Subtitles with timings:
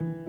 [0.00, 0.27] you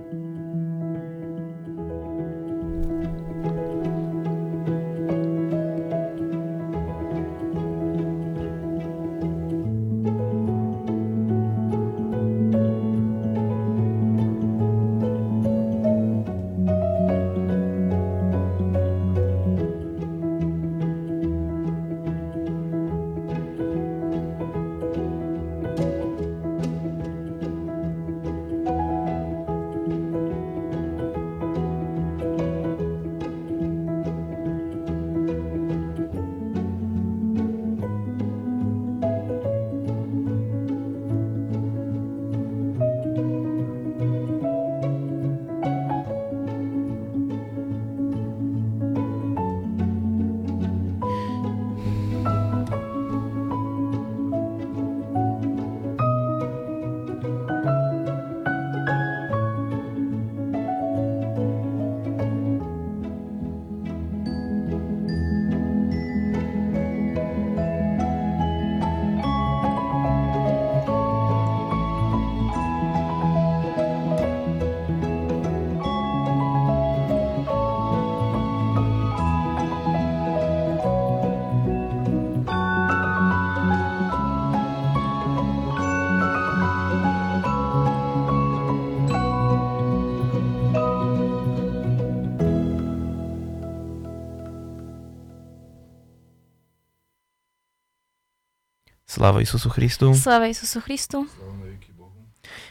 [99.19, 100.15] Sláva Isusu Christu.
[100.15, 101.27] Sláva Isusu Christu.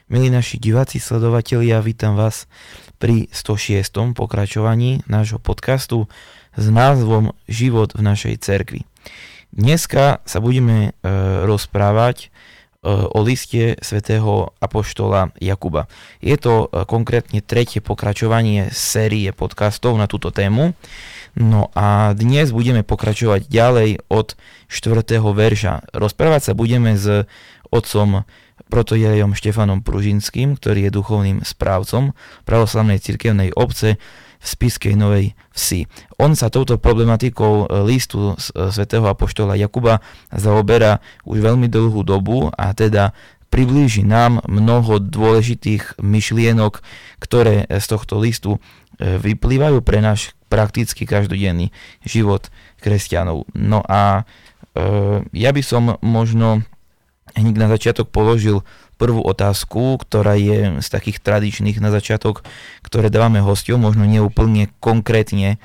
[0.08, 2.48] Milí naši diváci, sledovatelia, vítam vás
[2.96, 4.16] pri 106.
[4.16, 6.08] pokračovaní nášho podcastu
[6.56, 8.88] s názvom Život v našej cerkvi.
[9.52, 11.12] Dneska sa budeme e,
[11.44, 12.26] rozprávať e,
[12.96, 15.84] o liste svätého Apoštola Jakuba.
[16.24, 20.72] Je to e, konkrétne tretie pokračovanie série podcastov na túto tému.
[21.36, 24.38] No a dnes budeme pokračovať ďalej od
[24.70, 25.20] 4.
[25.20, 25.92] verša.
[25.92, 27.28] Rozprávať sa budeme s
[27.68, 28.24] otcom
[28.68, 32.12] protojerejom Štefanom Pružinským, ktorý je duchovným správcom
[32.44, 33.96] pravoslavnej cirkevnej obce
[34.38, 35.90] v Spiskej Novej Vsi.
[36.22, 38.38] On sa touto problematikou listu
[38.70, 39.98] svätého Apoštola Jakuba
[40.30, 43.10] zaoberá už veľmi dlhú dobu a teda
[43.48, 46.84] priblíži nám mnoho dôležitých myšlienok,
[47.18, 48.60] ktoré z tohto listu
[49.00, 51.70] e, vyplývajú pre náš prakticky každodenný
[52.02, 52.48] život
[52.80, 53.48] kresťanov.
[53.54, 54.24] No a
[54.74, 56.64] e, ja by som možno
[57.36, 58.64] hneď na začiatok položil
[58.98, 62.42] prvú otázku, ktorá je z takých tradičných na začiatok,
[62.82, 65.58] ktoré dávame hostom, možno neúplne konkrétne e,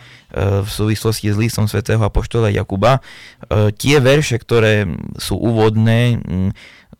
[0.61, 3.01] v súvislosti s listom svätého Apoštola Jakuba.
[3.01, 4.85] E, tie verše, ktoré
[5.17, 6.21] sú úvodné,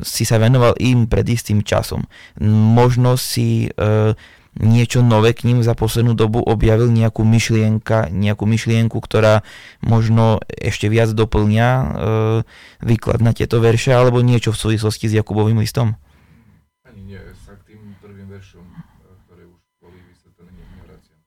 [0.02, 2.02] si sa venoval im pred istým časom.
[2.42, 4.18] Možno si e,
[4.60, 9.42] niečo nové k ním za poslednú dobu objavil nejakú myšlienka, nejakú myšlienku, ktorá
[9.82, 11.86] možno ešte viac doplňa e,
[12.86, 15.98] výklad na tieto verše, alebo niečo v súvislosti s Jakubovým listom?
[16.86, 18.78] Ani nie, sa k tým prvým veršom, e,
[19.26, 21.20] ktoré už boli vysvetlené, nevraciam.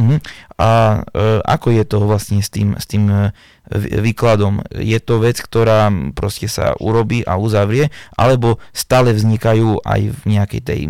[0.00, 0.18] Uh-huh.
[0.56, 0.70] A
[1.12, 3.28] e, ako je to vlastne s tým, s tým e,
[3.76, 4.64] výkladom?
[4.72, 10.62] Je to vec, ktorá proste sa urobí a uzavrie, alebo stále vznikajú aj v nejakej
[10.64, 10.82] tej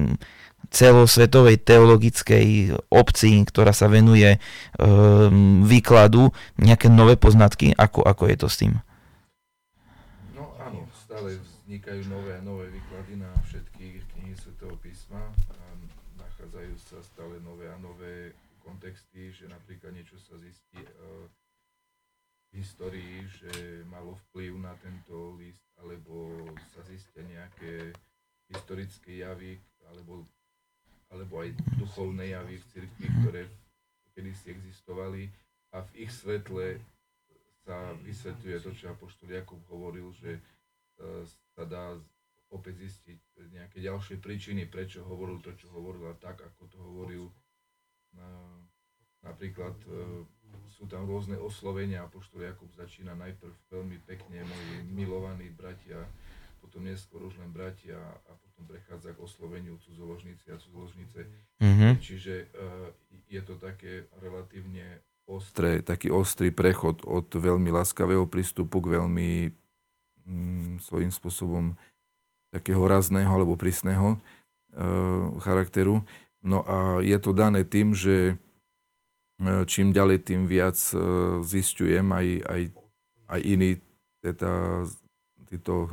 [0.69, 4.39] celosvetovej teologickej obci, ktorá sa venuje e,
[5.65, 6.29] výkladu,
[6.61, 7.73] nejaké nové poznatky?
[7.73, 8.73] Ako, ako je to s tým?
[10.37, 15.21] No áno, stále vznikajú nové a nové výklady na všetky knihy Svetého písma.
[15.33, 15.65] A
[16.21, 20.93] nachádzajú sa stále nové a nové kontexty, že napríklad niečo sa zistí e,
[22.53, 27.93] v histórii, že malo vplyv na tento list, alebo sa zistia nejaké
[28.49, 29.61] historické javy,
[31.09, 33.43] alebo aj duchovné javy v cirkvi, ktoré
[34.13, 35.29] kedysi existovali
[35.73, 36.81] a v ich svetle
[37.65, 40.41] sa vysvetľuje to, čo Apoštol Jakub hovoril, že e,
[41.29, 41.93] sa dá
[42.49, 43.21] opäť zistiť
[43.53, 47.29] nejaké ďalšie príčiny, prečo hovoril to, čo hovoril a tak, ako to hovoril.
[49.21, 50.25] Napríklad e,
[50.73, 56.09] sú tam rôzne oslovenia, Apoštol Jakub začína najprv veľmi pekne, moji milovaní bratia,
[56.59, 61.21] potom neskôr už len bratia a potom prechádza k osloveniu cudzoložníci a cudzoložnice.
[61.63, 61.93] Mm-hmm.
[62.03, 62.91] Čiže uh,
[63.31, 69.31] je to také relatívne ostré, taký ostrý prechod od veľmi láskavého prístupu k veľmi
[70.27, 71.77] mm, svojím spôsobom
[72.49, 76.03] takého razného alebo prísneho uh, charakteru.
[76.43, 80.79] No a je to dané tým, že uh, čím ďalej, tým viac
[81.43, 82.63] zistujem aj, aj,
[83.29, 83.71] aj iní
[84.19, 84.83] teda,
[85.47, 85.89] títo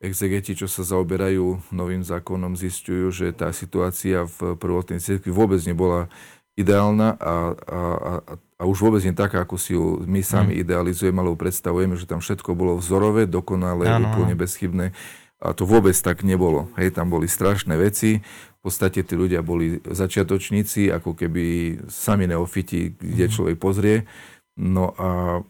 [0.00, 6.12] exegeti, čo sa zaoberajú novým zákonom, zistujú, že tá situácia v prvotnej cirkvi vôbec nebola
[6.56, 10.60] ideálna a, a, a, a už vôbec nie taká, ako si ju my sami mm.
[10.64, 14.12] idealizujeme, alebo predstavujeme, že tam všetko bolo vzorové, dokonalé, ano.
[14.12, 14.96] úplne bezchybné.
[15.36, 16.72] A to vôbec tak nebolo.
[16.80, 18.24] Hej, tam boli strašné veci.
[18.24, 23.32] V podstate tí ľudia boli začiatočníci, ako keby sami neofiti, kde mm.
[23.32, 24.08] človek pozrie.
[24.56, 25.40] No a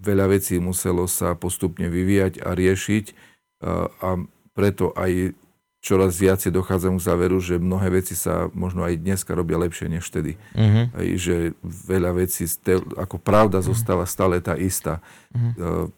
[0.00, 3.27] veľa vecí muselo sa postupne vyvíjať a riešiť
[3.64, 4.08] a
[4.54, 5.34] preto aj
[5.78, 10.10] čoraz viacej dochádzam k záveru, že mnohé veci sa možno aj dneska robia lepšie než
[10.10, 10.34] vtedy.
[10.52, 10.90] Uh-huh.
[10.90, 12.50] Aj, že veľa vecí,
[12.98, 13.70] ako pravda uh-huh.
[13.70, 14.98] zostáva stále tá istá.
[15.30, 15.88] Uh-huh.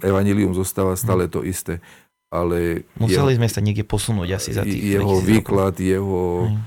[0.00, 1.84] Evangelium zostáva stále to isté.
[2.32, 5.86] Ale Museli jeho, sme sa niekde posunúť asi za tých Jeho výklad, rokov.
[5.86, 6.58] jeho uh-huh.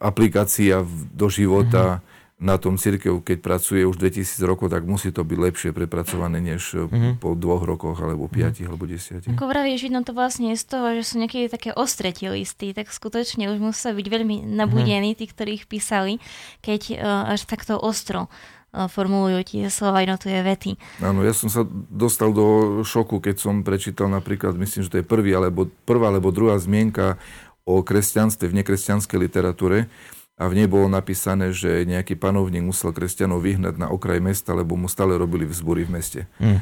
[0.00, 0.82] aplikácia
[1.12, 5.38] do života, uh-huh na tom církev, keď pracuje už 2000 rokov, tak musí to byť
[5.40, 7.16] lepšie prepracované než mm-hmm.
[7.16, 8.32] po dvoch rokoch, alebo mhm.
[8.32, 8.76] piatich, mm-hmm.
[8.76, 9.32] alebo desiatich.
[9.32, 13.48] Ako vravíš, vidno to vlastne z toho, že sú niekedy také ostretie listy, tak skutočne
[13.56, 15.20] už musia byť veľmi nabudení, mm-hmm.
[15.20, 16.20] tí, ktorí ich písali,
[16.60, 20.76] keď uh, až takto ostro uh, formulujú tie slova jednotlivé vety.
[21.00, 25.08] Áno, ja som sa dostal do šoku, keď som prečítal napríklad, myslím, že to je
[25.08, 27.16] prvý, alebo, prvá alebo druhá zmienka
[27.64, 29.88] o kresťanstve v nekresťanskej literatúre,
[30.36, 34.76] a v nej bolo napísané, že nejaký panovník musel kresťanov vyhnať na okraj mesta, lebo
[34.76, 36.20] mu stále robili vzbory v meste.
[36.36, 36.60] Mm.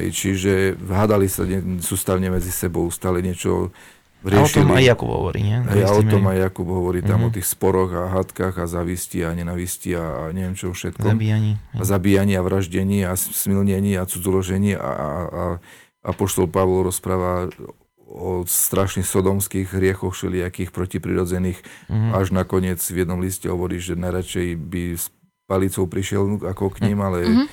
[0.00, 1.46] Hej, čiže hádali sa
[1.84, 3.70] sústavne medzi sebou, stále niečo
[4.26, 4.40] riešili.
[4.40, 5.58] A o tom aj Jakub hovorí, nie?
[5.62, 7.30] Hej, a o tom aj Jakub hovorí, tam mm-hmm.
[7.30, 11.06] o tých sporoch a hádkach a zavisti a nenavisti a, a neviem čo všetko.
[11.06, 11.60] Zabíjaní.
[11.76, 15.44] A zabíjaní a vraždení a smilnení a cudzoložení a, a, a,
[16.02, 17.52] a poštol Pavol rozpráva
[18.10, 22.10] o strašných sodomských hriechoch všelijakých protiprirodzených, mm-hmm.
[22.10, 25.14] až nakoniec v jednom liste hovorí, že najradšej by s
[25.46, 27.48] palicou prišiel ako k ním, ale mm-hmm.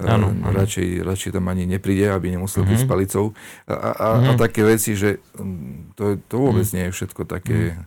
[0.00, 0.54] Ano, ano.
[0.54, 2.78] Radšej, radšej tam ani nepríde, aby nemusel mm-hmm.
[2.78, 3.36] s palicou.
[3.68, 4.30] A, a, mm-hmm.
[4.32, 6.78] a také veci, že mm, to, to vôbec mm-hmm.
[6.78, 7.84] nie je všetko také, mm-hmm.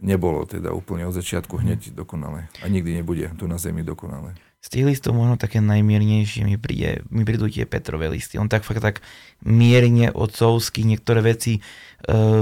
[0.00, 2.48] nebolo teda úplne od začiatku hneď dokonalé.
[2.64, 4.38] A nikdy nebude tu na zemi dokonalé.
[4.60, 8.36] Z tých listov možno také najmiernejšie mi, príde, mi prídu tie Petrové listy.
[8.36, 9.00] On tak fakt tak
[9.40, 11.60] mierne otcovský niektoré veci e,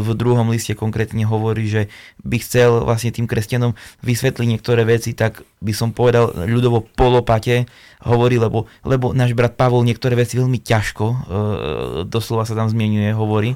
[0.02, 1.86] v druhom liste konkrétne hovorí, že
[2.26, 7.70] by chcel vlastne tým kresťanom vysvetliť niektoré veci, tak by som povedal ľudovo polopate
[8.02, 11.16] hovorí, lebo, lebo náš brat Pavol niektoré veci veľmi ťažko, e,
[12.02, 13.54] doslova sa tam zmienuje, hovorí.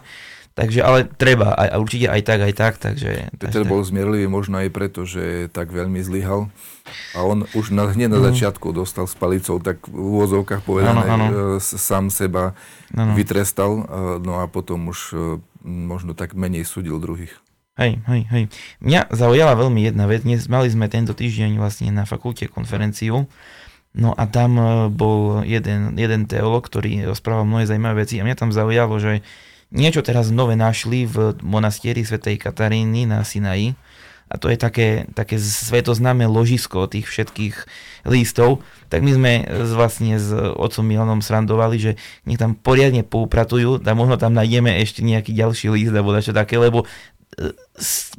[0.52, 2.75] Takže, ale treba, a, určite aj tak, aj tak.
[2.76, 6.52] Takže, Peter bol zmierlivý možno aj preto, že tak veľmi zlyhal.
[7.16, 8.26] A on už na, hneď na mm.
[8.32, 11.26] začiatku dostal s palicou, tak v úvozovkách povedané, ano, ano.
[11.62, 12.52] sám seba
[12.93, 13.16] ano.
[13.16, 13.88] vytrestal,
[14.20, 15.16] no a potom už e,
[15.64, 17.32] možno tak menej súdil druhých.
[17.81, 18.44] Hej, hej, hej.
[18.84, 20.28] Mňa zaujala veľmi jedna vec.
[20.28, 23.25] Dnes mali sme tento týždeň vlastne na fakulte konferenciu.
[23.96, 28.37] No a tam e, bol jeden, jeden teolog, ktorý rozprával mnohé zaujímavé veci a mňa
[28.37, 29.25] tam zaujalo, že
[29.73, 33.75] niečo teraz nové našli v monastieri svätej Kataríny na Sinaji.
[34.33, 37.55] A to je také, také svetoznáme ložisko tých všetkých
[38.09, 39.33] listov, tak my sme
[39.77, 41.93] vlastne s otcom Milanom srandovali, že
[42.25, 46.57] nech tam poriadne poupratujú a možno tam nájdeme ešte nejaký ďalší list alebo čo také,
[46.57, 46.89] lebo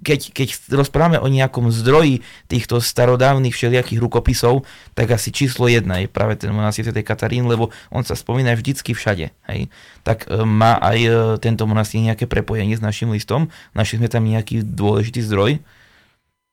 [0.02, 4.66] keď, keď rozprávame o nejakom zdroji týchto starodávnych všelijakých rukopisov,
[4.98, 8.98] tak asi číslo jedna je práve ten monastír tej Katarín, lebo on sa spomína vždycky
[8.98, 9.30] všade.
[9.50, 9.70] Hej.
[10.02, 13.54] Tak e, má aj e, tento monastír nejaké prepojenie s našim listom?
[13.78, 15.62] Našli sme tam nejaký dôležitý zdroj?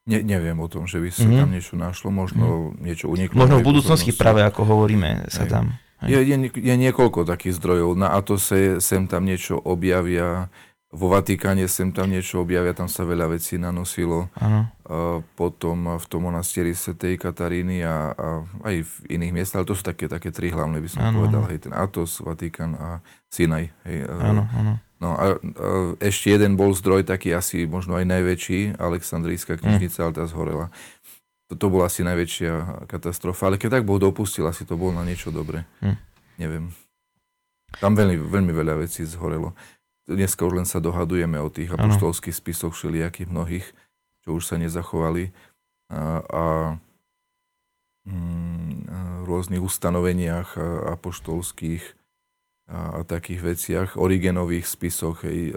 [0.04, 1.40] Ne, neviem o tom, že by sa mm-hmm.
[1.40, 2.82] tam niečo našlo, možno mm-hmm.
[2.85, 3.37] niečo uniklo.
[3.40, 5.52] Možno v budúcnosti práve, ako hovoríme, sa hej.
[5.52, 5.64] tam...
[6.00, 6.08] Hej.
[6.16, 7.92] Je, je, je niekoľko takých zdrojov.
[7.92, 10.49] Na Atose sem tam niečo objavia,
[10.90, 14.26] vo Vatikáne sem tam niečo objavia, tam sa veľa vecí nanosilo.
[14.35, 14.66] Ano.
[14.90, 18.28] A potom v tom monastieri Svetej Kataríny a, a
[18.66, 21.47] aj v iných miestach, ale to sú také, také tri hlavné, by som ano, povedal.
[21.47, 22.88] Hej, ten Atos, Vatikán a
[23.30, 23.70] Sinaj.
[23.87, 24.73] Hej, ano, ano.
[24.99, 25.68] No a, a
[26.02, 30.04] ešte jeden bol zdroj, taký asi možno aj najväčší, Aleksandrijská knižnica, mm.
[30.04, 30.75] ale tá zhorela.
[31.54, 35.30] To bola asi najväčšia katastrofa, ale keď tak Boh dopustil, asi to bol na niečo
[35.30, 35.70] dobré.
[35.78, 35.97] Mm.
[36.42, 36.64] Neviem.
[37.78, 39.54] Tam veľmi, veľmi veľa vecí zhorelo
[40.09, 43.66] dneska už len sa dohadujeme o tých apoštolských spisoch všelijakých mnohých,
[44.25, 45.33] čo už sa nezachovali.
[45.90, 46.45] A, a
[48.07, 50.54] mm, rôznych ustanoveniach
[50.95, 51.83] apoštolských
[52.71, 55.50] a, a takých veciach, origenových spisoch, hej,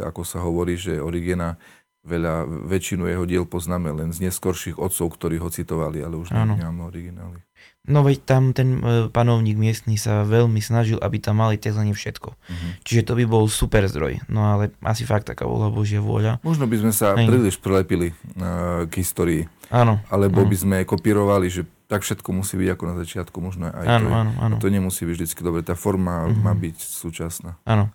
[0.00, 1.60] ako sa hovorí, že Origena
[2.06, 6.88] veľa, väčšinu jeho diel poznáme len z neskorších otcov, ktorí ho citovali, ale už nemáme
[6.88, 7.42] originály.
[7.86, 11.86] No veď tam ten e, panovník miestny sa veľmi snažil, aby tam mali tzv.
[11.86, 12.28] všetko.
[12.34, 12.70] Uh-huh.
[12.82, 14.22] Čiže to by bol super zdroj.
[14.26, 16.42] No ale asi fakt taká bola Božia vôľa.
[16.42, 17.22] Možno by sme sa Aj.
[17.22, 19.46] príliš prilepili uh, k histórii.
[19.70, 20.02] Áno.
[20.10, 20.50] Alebo áno.
[20.50, 24.14] by sme kopírovali, že tak všetko musí byť ako na začiatku, možno aj áno, to,
[24.14, 24.56] áno, áno.
[24.58, 25.62] to nemusí byť vždy dobre.
[25.62, 26.42] Tá forma mm-hmm.
[26.42, 27.54] má byť súčasná.
[27.62, 27.94] Áno.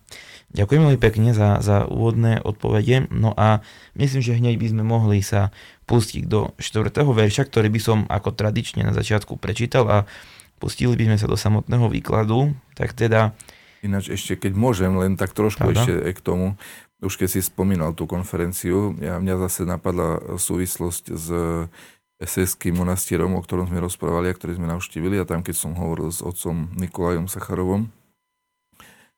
[0.51, 3.07] Ďakujem veľmi pekne za, za úvodné odpovede.
[3.11, 3.63] No a
[3.95, 5.51] myslím, že hneď by sme mohli sa
[5.91, 9.97] pustiť do štvrtého verša, ktorý by som ako tradične na začiatku prečítal a
[10.63, 12.55] pustili by sme sa do samotného výkladu.
[12.79, 13.35] Tak teda...
[13.83, 15.83] Ináč ešte, keď môžem, len tak trošku Pravda?
[15.83, 16.55] ešte k tomu,
[17.03, 21.27] už keď si spomínal tú konferenciu, ja, mňa zase napadla súvislosť s
[22.21, 26.13] SS-kým monastierom, o ktorom sme rozprávali a ktorý sme navštívili a tam, keď som hovoril
[26.13, 27.89] s otcom Nikolajom Sacharovom,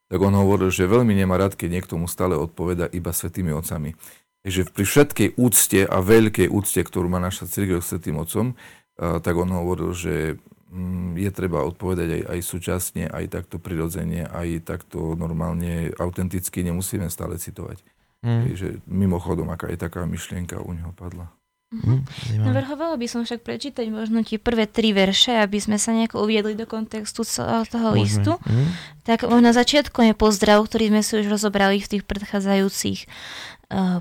[0.07, 3.99] tak on hovoril, že veľmi nemá rád, keď niekto mu stále odpoveda iba svetými otcami.
[4.43, 8.59] Takže pri všetkej úcte a veľkej úcte, ktorú má naša církev s svetým otcom,
[8.99, 10.35] tak on hovoril, že
[10.69, 17.07] mm, je treba odpovedať aj, aj súčasne, aj takto prirodzene, aj takto normálne, autenticky, nemusíme
[17.07, 17.81] stále citovať.
[18.23, 18.41] Mm.
[18.51, 21.31] Takže mimochodom, aká je taká myšlienka u neho padla.
[21.73, 22.05] Mm,
[22.45, 26.53] Navrhovala by som však prečítať možno tie prvé tri verše, aby sme sa nejako uviedli
[26.53, 28.01] do kontextu celého toho Môžeme.
[28.05, 28.33] listu.
[28.45, 28.67] Mm.
[29.09, 33.09] Tak na začiatku je pozdrav, ktorý sme si už rozobrali v tých predchádzajúcich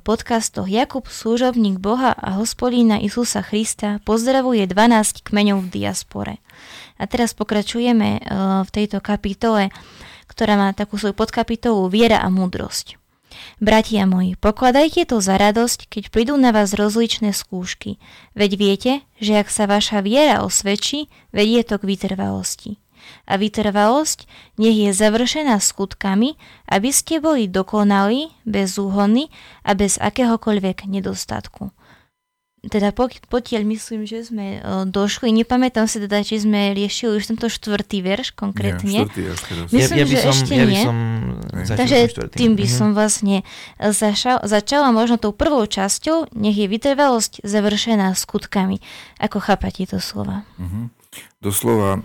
[0.05, 0.69] podcastoch.
[0.69, 6.35] Jakub, služobník Boha a hospodína Isusa Krista, pozdravuje 12 kmeňov v diaspore.
[7.01, 9.73] A teraz pokračujeme uh, v tejto kapitole,
[10.29, 13.01] ktorá má takú svoju podkapitolu Viera a múdrosť.
[13.65, 17.97] Bratia moji, pokladajte to za radosť, keď prídu na vás rozličné skúšky.
[18.37, 22.82] Veď viete, že ak sa vaša viera osvedčí, vedie to k vytrvalosti.
[23.29, 24.27] A vytrvalosť
[24.59, 26.37] nech je završená skutkami,
[26.69, 29.29] aby ste boli dokonali, bez úhony
[29.63, 31.71] a bez akéhokoľvek nedostatku
[32.63, 32.95] teda
[33.27, 38.07] potiaľ myslím, že sme uh, došli, nepamätám si teda, či sme riešili už tento štvrtý
[38.07, 38.87] verš konkrétne.
[38.87, 39.67] Nie, štvrtý až teraz.
[39.75, 40.85] Myslím, ja, ja by že som, ešte ja by nie.
[40.87, 40.97] Som
[41.75, 41.99] Takže
[42.39, 43.37] tým by som vlastne
[43.83, 48.79] začal, začala možno tou prvou časťou, nech je vytrvalosť završená skutkami.
[49.19, 50.47] Ako chápate to slova?
[50.55, 50.87] Uh-huh.
[51.43, 52.01] Doslova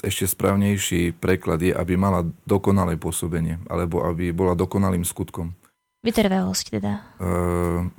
[0.00, 5.52] ešte správnejší preklad je, aby mala dokonalé pôsobenie, alebo aby bola dokonalým skutkom.
[6.00, 7.04] Vytrvalosť teda.
[7.20, 7.92] Uh,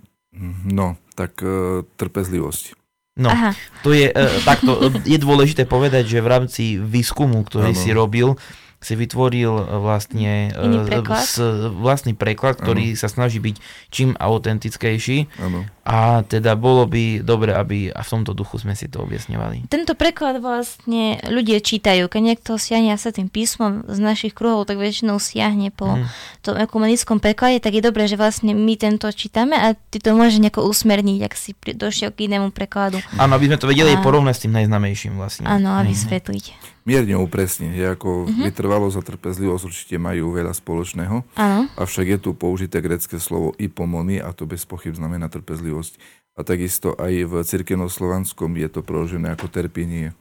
[0.64, 2.80] No, tak uh, trpezlivosť.
[3.20, 3.52] No, Aha.
[3.84, 7.82] to je, uh, takto, je dôležité povedať, že v rámci výskumu, ktorý ano.
[7.84, 8.40] si robil,
[8.82, 11.22] si vytvoril e, vlastne Iný preklad?
[11.22, 11.38] S,
[11.70, 13.00] vlastný preklad, ktorý ano.
[13.00, 13.56] sa snaží byť
[13.94, 15.30] čím autentickejší.
[15.38, 15.70] Ano.
[15.86, 19.70] A teda bolo by dobre, aby a v tomto duchu sme si to objasňovali.
[19.70, 22.10] Tento preklad vlastne ľudia čítajú.
[22.10, 26.06] Keď niekto siahne sa tým písmom z našich kruhov, tak väčšinou siahne po hmm.
[26.42, 30.42] tom ekumenickom preklade, tak je dobré, že vlastne my tento čítame a ty to môžeš
[30.42, 33.02] nejako usmerniť, ak si došiel k inému prekladu.
[33.18, 34.02] Áno, aby sme to vedeli a...
[34.02, 35.46] porovnať s tým najznamejším vlastne.
[35.46, 35.88] Áno, a mhm.
[35.90, 36.46] vysvetliť.
[36.50, 38.44] Hmm mierne upresniť, že ako uh-huh.
[38.52, 41.64] vytrvalosť a trpezlivosť určite majú veľa spoločného, uh-huh.
[41.80, 46.20] avšak je tu použité grecké slovo ipomony a to bez pochyb znamená trpezlivosť.
[46.36, 50.12] A takisto aj v cirkevno-slovanskom je to preložené ako terpinie,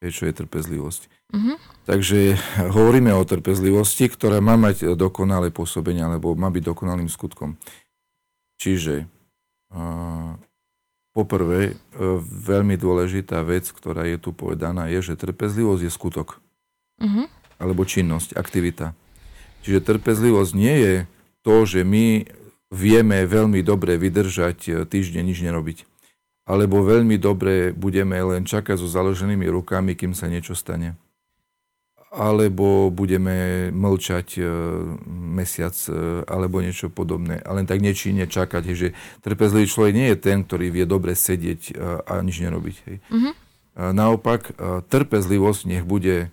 [0.00, 1.02] čo je trpezlivosť.
[1.36, 1.60] Uh-huh.
[1.84, 2.40] Takže
[2.72, 7.60] hovoríme o trpezlivosti, ktorá má mať dokonalé pôsobenie, alebo má byť dokonalým skutkom.
[8.56, 9.04] Čiže
[9.74, 10.40] uh,
[11.14, 11.74] Poprvé, e,
[12.42, 16.42] veľmi dôležitá vec, ktorá je tu povedaná, je, že trpezlivosť je skutok.
[16.98, 17.30] Uh-huh.
[17.62, 18.98] Alebo činnosť, aktivita.
[19.62, 20.94] Čiže trpezlivosť nie je
[21.46, 22.26] to, že my
[22.74, 25.86] vieme veľmi dobre vydržať e, týždeň nič nerobiť.
[26.50, 30.98] Alebo veľmi dobre budeme len čakať so založenými rukami, kým sa niečo stane
[32.14, 34.42] alebo budeme mlčať e,
[35.10, 37.42] mesiac e, alebo niečo podobné.
[37.42, 38.94] A len tak nečíne čakať, že
[39.26, 41.72] trpezlivý človek nie je ten, ktorý vie dobre sedieť e,
[42.06, 42.76] a nič nerobiť.
[42.86, 42.96] Hej.
[43.10, 43.34] Mm-hmm.
[43.74, 44.54] Naopak,
[44.86, 46.30] trpezlivosť nech bude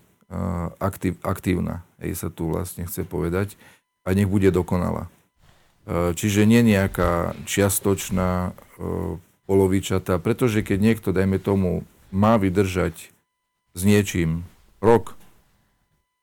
[0.77, 3.57] aktív, aktívna, hej, sa tu vlastne chce povedať,
[4.05, 5.09] a nech bude dokonalá.
[5.89, 8.53] Čiže nie nejaká čiastočná,
[9.49, 11.81] polovičatá, pretože keď niekto, dajme tomu,
[12.13, 13.09] má vydržať
[13.73, 14.45] s niečím
[14.79, 15.19] rok,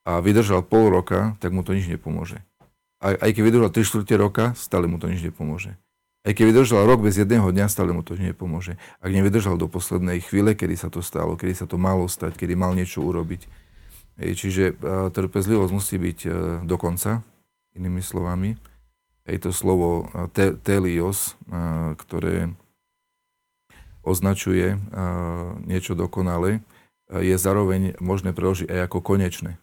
[0.09, 2.41] a vydržal pol roka, tak mu to nič nepomôže.
[2.97, 5.77] Aj, aj keď vydržal 3 čtvrte roka, stále mu to nič nepomôže.
[6.25, 8.81] Aj keď vydržal rok bez jedného dňa, stále mu to nepomôže.
[9.05, 12.57] Ak nevydržal do poslednej chvíle, kedy sa to stalo, kedy sa to malo stať, kedy
[12.57, 13.45] mal niečo urobiť.
[14.19, 16.33] Ej, čiže uh, trpezlivosť musí byť uh,
[16.65, 17.23] do konca,
[17.77, 18.59] inými slovami.
[19.29, 22.51] Je to slovo uh, te, telios, uh, ktoré
[24.03, 26.65] označuje uh, niečo dokonale,
[27.13, 29.61] uh, je zároveň možné preložiť aj ako konečné.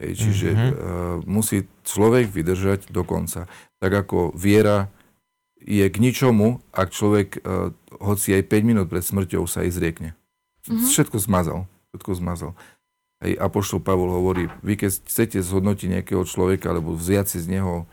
[0.00, 0.70] Hej, čiže mm-hmm.
[0.72, 0.80] uh,
[1.28, 3.44] musí človek vydržať do konca.
[3.84, 4.88] Tak ako viera
[5.60, 10.16] je k ničomu, ak človek, uh, hoci aj 5 minút pred smrťou sa aj zriekne.
[10.64, 10.88] Mm-hmm.
[10.88, 11.68] Všetko zmazal.
[11.92, 12.52] Všetko zmazal.
[13.20, 17.84] Aj Apoštol Pavol hovorí, vy keď chcete zhodnotiť nejakého človeka alebo vziať si z neho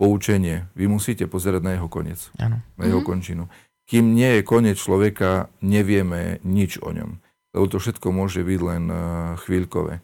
[0.00, 2.32] poučenie, vy musíte pozerať na jeho koniec.
[2.40, 2.64] Ano.
[2.80, 3.12] Na jeho mm-hmm.
[3.12, 3.52] končinu.
[3.84, 7.20] Kým nie je koniec človeka, nevieme nič o ňom.
[7.52, 10.00] lebo to všetko môže byť len uh, chvíľkové.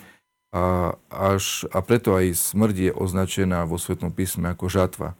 [0.50, 5.14] A, až, a preto aj smrť je označená vo Svetom písme ako žatva.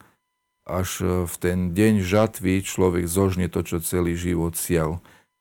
[0.67, 4.99] Až v ten deň žatvy človek zožne to, čo celý život sial.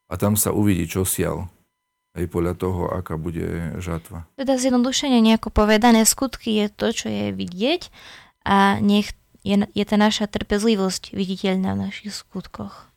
[0.10, 1.50] A tam sa uvidí, čo sial
[2.17, 4.25] aj podľa toho, aká bude žatva.
[4.34, 7.93] Teda zjednodušene nejako povedané, skutky je to, čo je vidieť
[8.46, 9.13] a nech
[9.46, 12.88] je, je tá naša trpezlivosť viditeľná v našich skutkoch.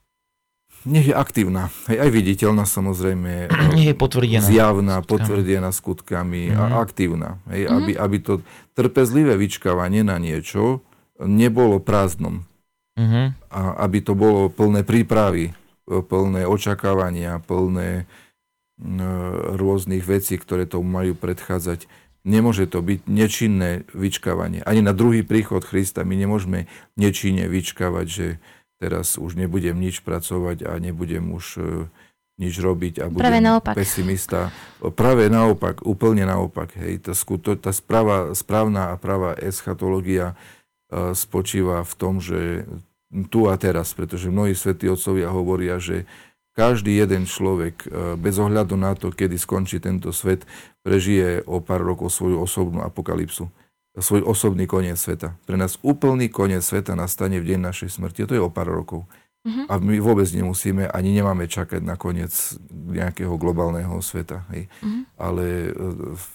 [0.82, 3.48] Nech je aktívna, aj, aj viditeľná samozrejme.
[3.78, 4.42] Nech je potvrdená.
[4.42, 5.10] Zjavná, skutkami.
[5.10, 6.58] potvrdená skutkami mm-hmm.
[6.58, 6.74] a mhm.
[6.78, 7.30] aktívna.
[7.50, 7.76] Hej, mm-hmm.
[7.78, 8.32] aby, aby to
[8.74, 10.82] trpezlivé vyčkávanie na niečo
[11.22, 12.42] nebolo prázdnom.
[12.98, 13.26] Mm-hmm.
[13.48, 18.04] A aby to bolo plné prípravy, plné očakávania, plné
[19.54, 21.86] rôznych vecí, ktoré to majú predchádzať.
[22.22, 24.62] Nemôže to byť nečinné vyčkávanie.
[24.62, 28.26] Ani na druhý príchod Krista my nemôžeme nečinne vyčkávať, že
[28.82, 31.86] teraz už nebudem nič pracovať a nebudem už e,
[32.42, 33.74] nič robiť a budem Práve naopak.
[33.78, 34.50] pesimista.
[34.98, 36.74] Práve naopak, úplne naopak.
[36.74, 37.06] Hej.
[37.06, 42.66] Tá, skuto, tá správa, správna a práva eschatológia uh, spočíva v tom, že
[43.28, 46.08] tu a teraz, pretože mnohí svätí otcovia hovoria, že
[46.56, 50.44] každý jeden človek, e, bez ohľadu na to, kedy skončí tento svet,
[50.84, 53.48] prežije o pár rokov svoju osobnú apokalypsu.
[53.92, 55.36] Svoj osobný koniec sveta.
[55.44, 58.24] Pre nás úplný koniec sveta nastane v deň našej smrti.
[58.24, 59.04] A to je o pár rokov.
[59.42, 59.66] Uh-huh.
[59.68, 62.32] A my vôbec nemusíme, ani nemáme čakať na koniec
[62.72, 64.48] nejakého globálneho sveta.
[64.54, 64.72] Hej.
[64.80, 65.04] Uh-huh.
[65.20, 65.70] Ale e,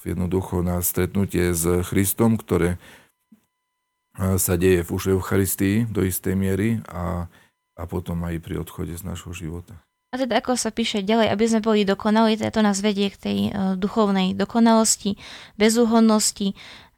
[0.06, 6.84] jednoducho na stretnutie s Christom, ktoré e, sa deje v už Eucharistii do istej miery
[6.92, 7.26] a,
[7.74, 9.74] a potom aj pri odchode z nášho života.
[10.08, 13.20] A teda ako sa píše ďalej, aby sme boli dokonali, teda to nás vedie k
[13.20, 15.20] tej uh, duchovnej dokonalosti,
[15.60, 16.56] bezúhodnosti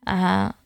[0.09, 0.17] a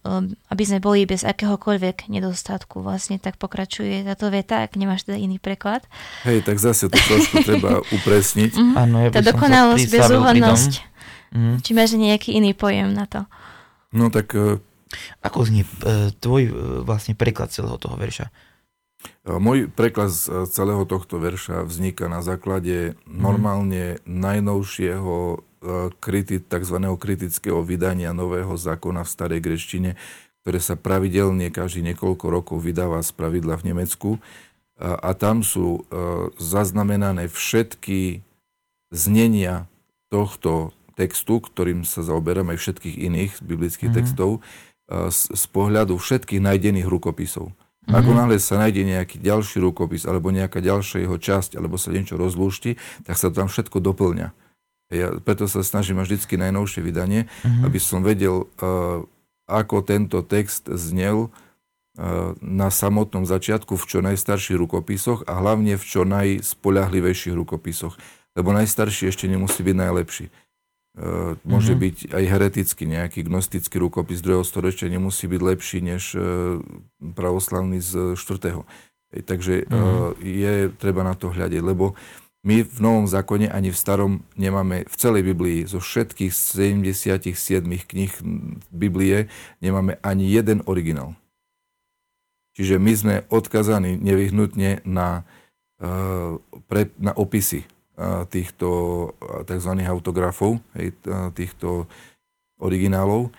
[0.08, 2.80] um, aby sme boli bez akéhokoľvek nedostatku.
[2.80, 5.84] Vlastne tak pokračuje táto veta, ak nemáš teda iný preklad.
[6.24, 8.56] Hej, tak zase to trošku treba upresniť.
[8.56, 8.80] Mm-hmm.
[8.80, 10.72] Áno, ja tá dokonalosť, bezúhodnosť.
[11.36, 11.56] Mm.
[11.60, 13.28] Či máš nejaký iný pojem na to?
[13.92, 14.32] No tak...
[14.32, 14.64] Uh...
[15.26, 16.54] Ako znie uh, tvoj uh,
[16.86, 18.30] vlastne preklad celého toho verša?
[19.24, 25.37] Môj preklad z celého tohto verša vzniká na základe normálne najnovšieho e,
[26.03, 26.77] kriti, tzv.
[27.00, 29.96] kritického vydania nového zákona v starej greštine,
[30.44, 34.09] ktoré sa pravidelne každý niekoľko rokov vydáva z pravidla v Nemecku.
[34.75, 35.81] A, tam sú e,
[36.35, 38.27] zaznamenané všetky
[38.92, 39.72] znenia
[40.11, 44.03] tohto textu, ktorým sa zaoberám aj všetkých iných biblických mm-hmm.
[44.03, 47.55] textov, e, z, z pohľadu všetkých nájdených rukopisov.
[47.83, 48.00] Mm-hmm.
[48.00, 52.15] Ako náhle sa nájde nejaký ďalší rukopis alebo nejaká ďalšia jeho časť alebo sa niečo
[52.15, 54.31] rozlúšti, tak sa tam všetko doplňa.
[54.93, 57.63] Ja preto sa snažím mať vždy najnovšie vydanie, mm-hmm.
[57.67, 59.03] aby som vedel, uh,
[59.51, 65.83] ako tento text znel uh, na samotnom začiatku v čo najstarších rukopisoch a hlavne v
[65.83, 68.00] čo najspoľahlivejších rukopisoch.
[68.33, 70.25] Lebo najstarší ešte nemusí byť najlepší.
[70.94, 71.86] Uh, môže mm-hmm.
[71.90, 74.46] byť aj heretický nejaký gnostický rukopis 2.
[74.46, 76.62] storočia, nemusí byť lepší než uh,
[77.18, 78.62] pravoslavný z 4.
[79.18, 80.22] Ej, takže mm-hmm.
[80.22, 81.98] je treba na to hľadiť, lebo
[82.44, 87.32] my v Novom zákone ani v Starom nemáme, v celej Biblii, zo všetkých 77
[87.64, 88.14] kníh
[88.70, 89.32] Biblie
[89.64, 91.16] nemáme ani jeden originál.
[92.53, 95.25] Čiže my sme odkazaní nevyhnutne na,
[97.00, 97.66] na opisy
[98.29, 98.70] týchto
[99.46, 99.72] tzv.
[99.86, 100.58] autografov,
[101.38, 101.86] týchto
[102.58, 103.29] originálov.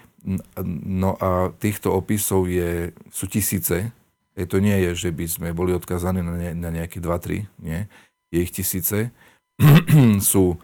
[0.86, 3.92] No a týchto opisov je, sú tisíce.
[4.34, 7.86] Hej, to nie je, že by sme boli odkazaní na, ne, na nejaké 2-3, nie.
[8.34, 9.14] Je ich tisíce.
[10.32, 10.58] sú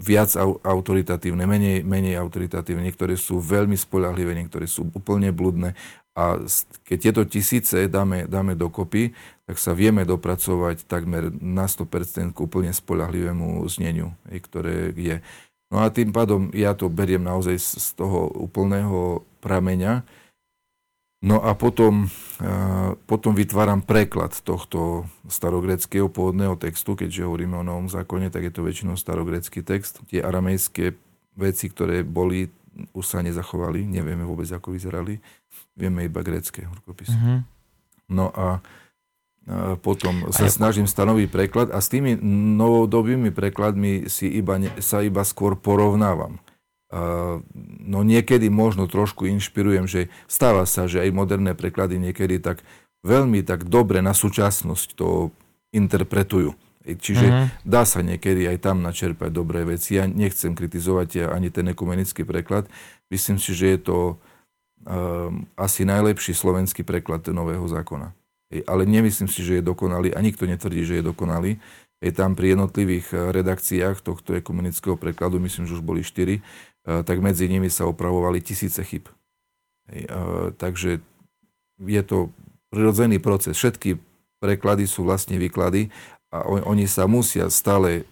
[0.00, 0.32] viac
[0.64, 5.76] autoritatívne, menej, menej autoritatívne, niektoré sú veľmi spolahlivé, niektoré sú úplne bludné.
[6.20, 6.36] A
[6.84, 9.16] keď tieto tisíce dáme, dáme dokopy,
[9.48, 15.24] tak sa vieme dopracovať takmer na 100% k úplne spolahlivému zneniu, ktoré je.
[15.72, 20.04] No a tým pádom ja to beriem naozaj z toho úplného prameňa.
[21.20, 22.08] No a potom,
[23.04, 28.64] potom vytváram preklad tohto starogreckého pôvodného textu, keďže hovoríme o Novom zákone, tak je to
[28.64, 30.00] väčšinou starogrecký text.
[30.08, 30.96] Tie aramejské
[31.36, 32.48] veci, ktoré boli,
[32.94, 35.18] už sa nezachovali, nevieme vôbec, ako vyzerali.
[35.74, 37.14] Vieme iba grecké rukopisy.
[37.14, 37.38] Mm-hmm.
[38.14, 38.62] No a
[39.82, 40.52] potom sa ja...
[40.52, 42.14] snažím stanoviť preklad a s tými
[42.60, 46.38] novodobými prekladmi si iba, sa iba skôr porovnávam.
[47.86, 52.62] No niekedy možno trošku inšpirujem, že stáva sa, že aj moderné preklady niekedy tak
[53.06, 55.30] veľmi tak dobre na súčasnosť to
[55.72, 56.54] interpretujú.
[56.80, 57.46] Čiže uh-huh.
[57.62, 60.00] dá sa niekedy aj tam načerpať dobré veci.
[60.00, 62.66] Ja nechcem kritizovať ani ten ekumenický preklad.
[63.12, 63.98] Myslím si, že je to
[64.88, 68.16] um, asi najlepší slovenský preklad nového zákona
[68.66, 71.62] ale nemyslím si, že je dokonalý a nikto netvrdí, že je dokonalý.
[72.00, 76.40] je tam pri jednotlivých redakciách tohto ekumenického prekladu, myslím, že už boli štyri,
[76.82, 79.04] tak medzi nimi sa opravovali tisíce chyb.
[80.56, 81.04] Takže
[81.84, 82.32] je to
[82.72, 83.52] prirodzený proces.
[83.52, 84.00] Všetky
[84.40, 85.92] preklady sú vlastne výklady
[86.30, 88.06] a oni sa musia stále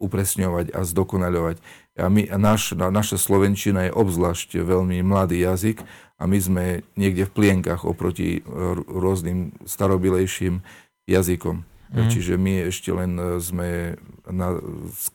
[0.00, 1.56] upresňovať a zdokonaľovať.
[1.94, 5.84] A my, naš, naša Slovenčina je obzvlášť veľmi mladý jazyk
[6.18, 6.64] a my sme
[6.98, 8.42] niekde v plienkach oproti
[8.88, 10.64] rôznym starobilejším
[11.06, 11.62] jazykom.
[11.94, 12.10] Mm.
[12.10, 13.94] Čiže my ešte len e, sme
[14.26, 14.58] na,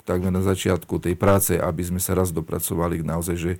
[0.08, 3.52] takmer na začiatku tej práce, aby sme sa raz dopracovali k naozaj, že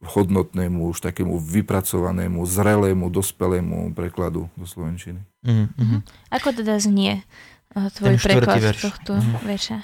[0.00, 5.20] hodnotnému, už takému vypracovanému, zrelému, dospelému prekladu do Slovenčiny.
[5.44, 6.00] Mm-hmm.
[6.32, 7.26] Ako teda znie
[7.74, 8.82] tvoj preklad verš.
[8.82, 9.46] tohto mm-hmm.
[9.46, 9.78] verša?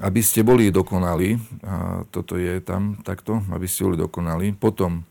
[0.00, 5.04] Aby ste boli dokonali, a toto je tam takto, aby ste boli dokonali, potom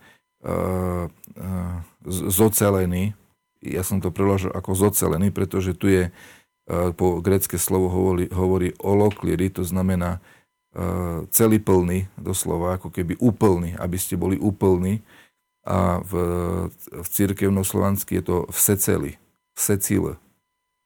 [0.44, 1.76] uh, uh,
[2.10, 3.14] zocelený,
[3.62, 8.74] ja som to preložil ako zocelený, pretože tu je uh, po grecké slovo hovorí, hovorí
[8.82, 10.18] olokliri, to znamená
[10.74, 15.06] uh, celý plný, doslova, ako keby úplný, aby ste boli úplní.
[15.70, 16.14] A v,
[16.74, 19.22] v církevno slovansky je to vseceli,
[19.54, 20.18] vsecil,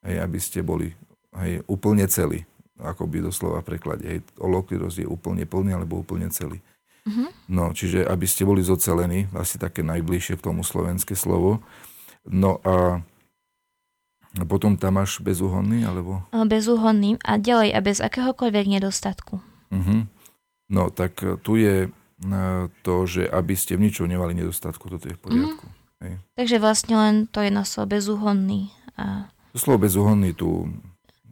[0.04, 0.92] hej, aby ste boli
[1.40, 2.46] hej, úplne celí,
[2.80, 4.04] ako by doslova v preklade.
[4.06, 6.60] Hej, olokliros je úplne plný alebo úplne celý.
[7.04, 7.52] Mm-hmm.
[7.52, 11.60] No, čiže aby ste boli zocelení, asi také najbližšie k tomu slovenské slovo.
[12.24, 13.04] No a
[14.48, 16.26] potom tam máš bezúhonný, alebo?
[16.32, 19.44] Bezúhonný a ďalej a bez akéhokoľvek nedostatku.
[19.70, 20.10] Uh-huh.
[20.72, 21.90] No tak e, tu je e,
[22.82, 25.66] to, že aby ste v ničom nemali nedostatku, toto je v poriadku.
[25.70, 26.02] Uh-huh.
[26.02, 26.14] Hej.
[26.34, 28.74] Takže vlastne len to je na slovo bezúhonný.
[28.98, 29.30] A...
[29.54, 30.66] Slovo bezúhonný tu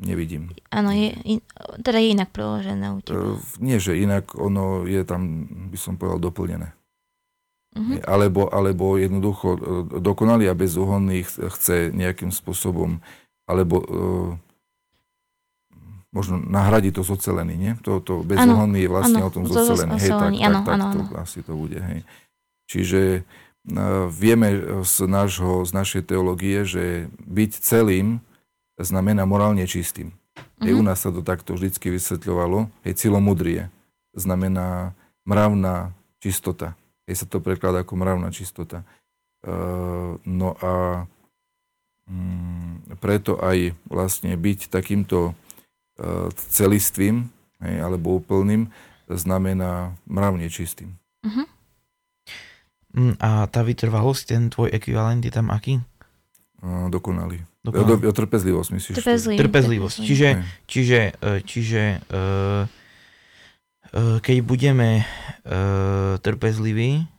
[0.02, 0.54] nevidím.
[0.74, 1.40] Áno, je, in,
[1.82, 3.38] teda je inak preložené u teba.
[3.38, 6.74] Uh, nie, že inak ono je tam, by som povedal, doplnené.
[7.72, 7.98] Uh-huh.
[8.04, 9.56] Alebo, alebo jednoducho
[10.02, 13.00] dokonalý a bezúhonný chce nejakým spôsobom,
[13.48, 14.30] alebo uh,
[16.12, 17.74] možno nahradí to zocelený, nie?
[17.88, 19.98] To, to bezúhonný je vlastne ano, o tom zocelený.
[19.98, 21.80] Hej, tak, tak, ano, tak, ano, to asi to bude.
[21.80, 22.04] Hej.
[22.68, 23.02] Čiže
[24.10, 28.20] vieme z, nášho, z našej teológie, že byť celým
[28.82, 30.10] znamená morálne čistým.
[30.12, 30.64] Mm-hmm.
[30.66, 32.72] Hej, u nás sa to takto vždycky vysvetľovalo.
[32.86, 33.70] Hej, cilomudrie
[34.18, 34.98] znamená
[35.28, 36.74] mravná čistota.
[37.06, 38.82] Hej, sa to prekladá ako mravná čistota.
[39.42, 41.06] Uh, no a
[42.10, 45.34] um, preto aj vlastne byť takýmto
[46.02, 47.30] E, celistvým
[47.62, 48.74] hej, alebo úplným
[49.06, 50.98] znamená mravne čistým.
[51.22, 51.46] Uh-huh.
[53.24, 55.80] A tá vytrvalosť, ten tvoj ekvivalent je tam aký?
[56.62, 57.42] Dokonalý.
[57.66, 58.06] dokonalý.
[58.06, 58.96] O, o trpezlivosť myslíš?
[59.02, 59.38] Trpezlivý.
[59.40, 59.98] Trpezlivosť.
[59.98, 60.30] Čiže,
[60.70, 62.70] čiže, e, čiže uh,
[63.96, 67.10] uh, keď budeme uh, trpezliví,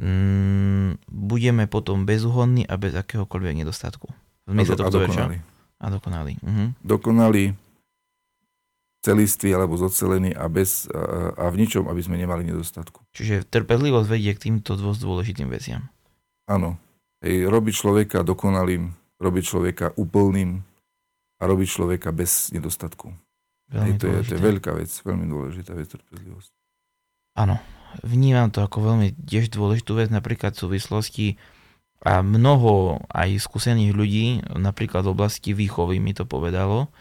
[0.00, 4.08] um, budeme potom bezúhodní a bez akéhokoľvek nedostatku.
[4.48, 5.38] V a, do, a dokonalý.
[5.80, 6.34] A dokonalý.
[6.40, 6.68] Uh-huh.
[6.80, 7.52] Dokonalý,
[9.04, 13.04] celistvý alebo zocelený a, bez, a, a v ničom, aby sme nemali nedostatku.
[13.12, 15.92] Čiže trpezlivosť vedie k týmto dosť dôležitým veciam.
[16.48, 16.80] Áno.
[17.20, 20.60] Hej, robiť človeka dokonalým, robiť človeka úplným
[21.40, 23.12] a robiť človeka bez nedostatku.
[23.72, 26.52] Hej, to, je, to je veľká vec, veľmi dôležitá vec, trpezlivosť.
[27.40, 27.58] Áno,
[28.04, 31.26] vnímam to ako veľmi tiež dôležitú vec, napríklad v súvislosti
[32.04, 36.92] a mnoho aj skúsených ľudí, napríklad v oblasti výchovy mi to povedalo,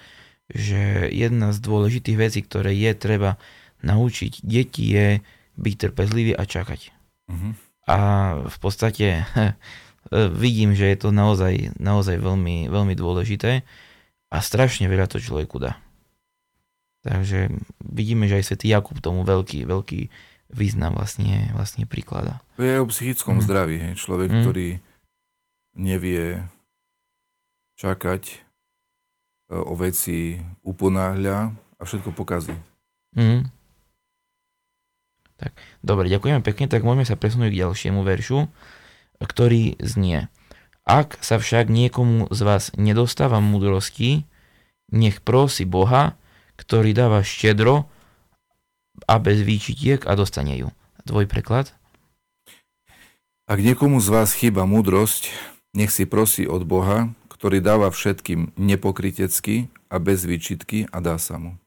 [0.54, 3.42] že jedna z dôležitých vecí, ktoré je treba
[3.84, 5.08] naučiť deti je
[5.60, 6.94] byť trpezlivý a čakať.
[7.30, 7.54] Uh-huh.
[7.90, 7.98] A
[8.48, 9.28] v podstate
[10.44, 13.66] vidím, že je to naozaj, naozaj veľmi, veľmi dôležité
[14.34, 15.78] a strašne veľa to človeku dá.
[17.04, 17.52] Takže
[17.84, 20.02] vidíme, že aj svätý Jakub tomu veľký, veľký
[20.54, 22.40] význam vlastne, vlastne príklada.
[22.56, 23.44] To je o psychickom mm.
[23.44, 23.76] zdraví.
[23.82, 23.94] Hej.
[24.00, 24.42] Človek, mm.
[24.46, 24.68] ktorý
[25.76, 26.48] nevie
[27.76, 28.36] čakať e,
[29.54, 32.56] o veci uponáhľa a všetko pokazí.
[33.14, 33.46] Mm.
[35.38, 35.54] Tak,
[35.86, 38.50] dobre, ďakujeme pekne, tak môžeme sa presunúť k ďalšiemu veršu,
[39.22, 40.32] ktorý znie.
[40.84, 44.28] Ak sa však niekomu z vás nedostáva múdrosti,
[44.92, 46.20] nech prosí Boha,
[46.60, 47.88] ktorý dáva štedro
[49.08, 50.70] a bez výčitiek a dostane ju.
[51.04, 51.72] Tvoj preklad?
[53.44, 55.28] Ak niekomu z vás chýba múdrosť,
[55.76, 57.12] nech si prosí od Boha,
[57.44, 61.60] ktorý dáva všetkým nepokrytecky a bez výčitky a dá sa mu.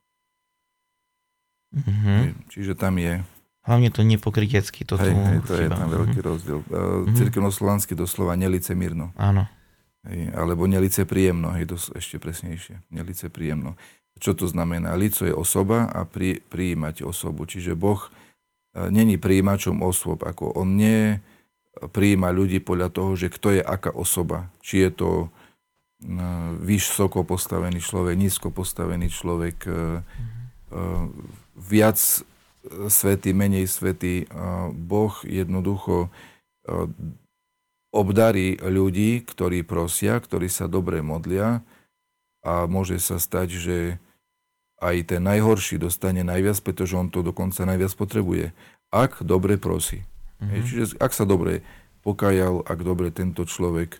[1.76, 2.48] Mm-hmm.
[2.48, 3.20] Čiže tam je...
[3.60, 5.60] Hlavne to nepokrytecky, to hej, hej, to chyba.
[5.60, 6.30] je tam veľký mm-hmm.
[6.32, 6.58] rozdiel.
[6.64, 7.16] Mm-hmm.
[7.20, 8.32] Cirkevnoslovansky doslova
[8.72, 9.12] mírno.
[9.20, 9.44] Áno.
[10.08, 12.80] Hej, alebo nelice príjemno, hej, dos, ešte presnejšie.
[12.88, 13.76] Nelice príjemno.
[14.16, 14.96] Čo to znamená?
[14.96, 17.44] Lico je osoba a pri, prijímať osobu.
[17.44, 20.24] Čiže Boh e, není prijímačom osôb.
[20.24, 21.20] Ako on nie
[21.76, 24.48] prijíma ľudí podľa toho, že kto je aká osoba.
[24.64, 25.10] Či je to
[26.60, 29.64] vysoko postavený človek, nízko postavený človek,
[31.56, 31.98] viac
[32.66, 34.28] svety, menej svety.
[34.74, 36.12] Boh jednoducho
[37.94, 41.64] obdarí ľudí, ktorí prosia, ktorí sa dobre modlia
[42.44, 43.76] a môže sa stať, že
[44.84, 48.52] aj ten najhorší dostane najviac, pretože on to dokonca najviac potrebuje,
[48.92, 50.04] ak dobre prosí.
[50.44, 50.60] Mm-hmm.
[50.60, 51.64] Čiže ak sa dobre
[52.04, 53.96] pokajal, ak dobre tento človek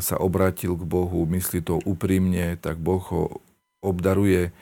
[0.00, 3.40] sa obrátil k Bohu, myslí to úprimne, tak Boh ho
[3.80, 4.52] obdaruje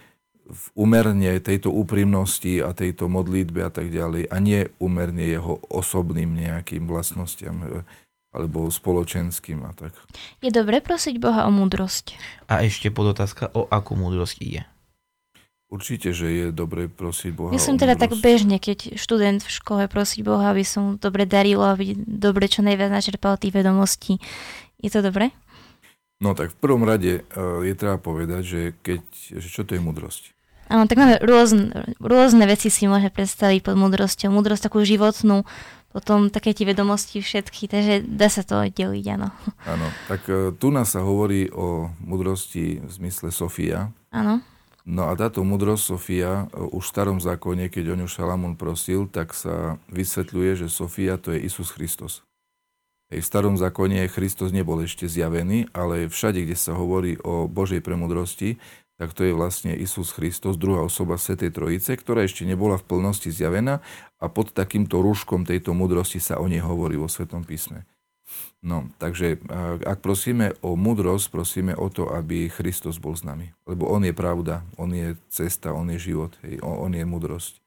[0.48, 6.32] v umerne tejto úprimnosti a tejto modlitbe a tak ďalej a nie umerne jeho osobným
[6.32, 7.84] nejakým vlastnostiam
[8.32, 9.92] alebo spoločenským a tak.
[10.40, 12.16] Je dobre prosiť Boha o múdrosť.
[12.48, 14.62] A ešte podotázka, o akú múdrosť ide?
[15.68, 18.04] Určite, že je dobre prosiť Boha Myslím o teda múdrosť.
[18.08, 22.64] tak bežne, keď študent v škole prosí Boha, aby som dobre darilo, aby dobre čo
[22.64, 24.16] najviac načerpal tých vedomostí.
[24.78, 25.34] Je to dobre?
[26.18, 29.02] No tak v prvom rade uh, je treba povedať, že, keď,
[29.38, 30.34] že čo to je múdrosť.
[30.68, 34.28] Áno, tak máme rôzne, rôzne veci si môže predstaviť pod múdrosťou.
[34.28, 35.48] Múdrosť takú životnú,
[35.88, 39.32] potom také tie vedomosti všetky, takže dá sa to deliť, áno.
[39.64, 43.88] Áno, tak uh, tu nás sa hovorí o múdrosti v zmysle Sofia.
[44.12, 44.44] Áno.
[44.84, 49.08] No a táto múdrosť Sofia uh, už v starom zákone, keď o ňu Šalamún prosil,
[49.08, 52.27] tak sa vysvetľuje, že Sofia to je Isus Kristus.
[53.08, 58.60] V starom zákone Kristus nebol ešte zjavený, ale všade, kde sa hovorí o Božej premudrosti,
[58.98, 63.30] tak to je vlastne Isus Kristus, druhá osoba Svetej Trojice, ktorá ešte nebola v plnosti
[63.30, 63.80] zjavená
[64.18, 67.86] a pod takýmto rúškom tejto múdrosti sa o nej hovorí vo Svetom písme.
[68.60, 69.38] No, takže
[69.86, 73.54] ak prosíme o múdrosť, prosíme o to, aby Kristus bol s nami.
[73.64, 77.62] Lebo On je pravda, On je cesta, On je život, On je múdrosť.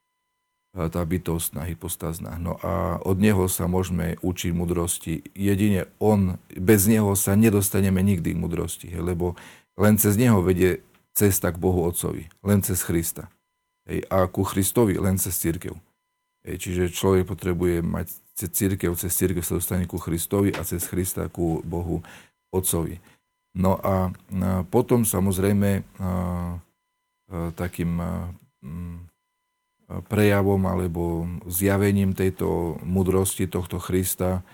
[0.72, 2.40] Tá bytostná, hypostázna.
[2.40, 5.20] No a od Neho sa môžeme učiť múdrosti.
[5.36, 9.36] Jedine On, bez Neho sa nedostaneme nikdy k múdrosti, hej, lebo
[9.76, 10.80] len cez Neho vedie
[11.12, 13.28] cesta k Bohu Otcovi, len cez Krista.
[13.84, 15.76] Hej, a ku Christovi len cez církev.
[16.48, 18.08] Hej, čiže človek potrebuje mať
[18.40, 22.00] cez církev, cez církev sa dostane ku Christovi a cez Krista ku Bohu
[22.48, 22.96] Otcovi.
[23.60, 25.84] No a, a potom samozrejme a,
[27.60, 28.32] takým a,
[28.64, 29.11] m,
[30.08, 34.46] prejavom alebo zjavením tejto mudrosti tohto Krista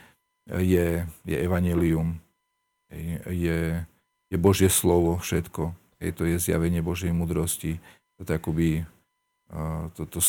[0.47, 2.17] je, je evanelium.
[3.27, 3.83] Je,
[4.31, 7.81] je Božie slovo všetko Hej, to je zjavenie Božej mudrosti.
[8.17, 8.85] To akoby
[9.95, 10.19] to, to,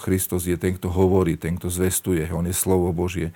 [0.00, 2.26] Christos je ten, kto hovorí, ten, kto zvestuje.
[2.32, 3.30] On je slovo Božie.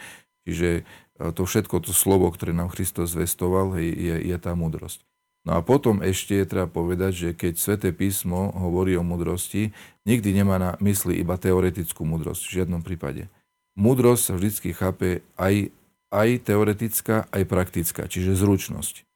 [0.48, 0.88] Čiže
[1.20, 5.04] to všetko, to slovo, ktoré nám Kristus zvestoval, je, je tá múdrosť.
[5.48, 9.72] No a potom ešte je treba povedať, že keď Sveté písmo hovorí o múdrosti,
[10.05, 13.33] nikdy nemá na mysli iba teoretickú múdrosť, v žiadnom prípade.
[13.72, 15.09] Múdrosť sa vždy chápe
[15.40, 15.72] aj,
[16.12, 19.09] aj teoretická, aj praktická, čiže zručnosť.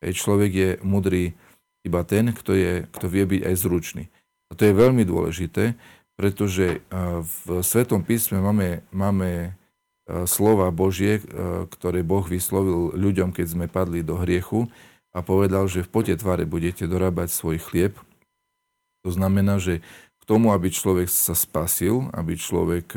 [0.00, 1.36] Hej, človek je mudrý
[1.84, 4.04] iba ten, kto, je, kto vie byť aj zručný.
[4.48, 5.76] A to je veľmi dôležité,
[6.16, 6.80] pretože
[7.22, 9.52] v Svetom písme máme, máme
[10.24, 11.20] slova Božie,
[11.76, 14.64] ktoré Boh vyslovil ľuďom, keď sme padli do hriechu
[15.12, 17.94] a povedal, že v pote tvare budete dorábať svoj chlieb.
[19.06, 19.80] To znamená, že
[20.18, 22.92] k tomu, aby človek sa spasil, aby človek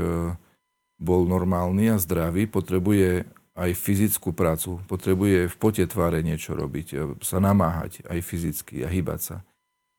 [1.01, 3.25] bol normálny a zdravý, potrebuje
[3.57, 8.87] aj fyzickú prácu, potrebuje v pote tváre niečo robiť, e, sa namáhať aj fyzicky a
[8.87, 9.37] hýbať sa.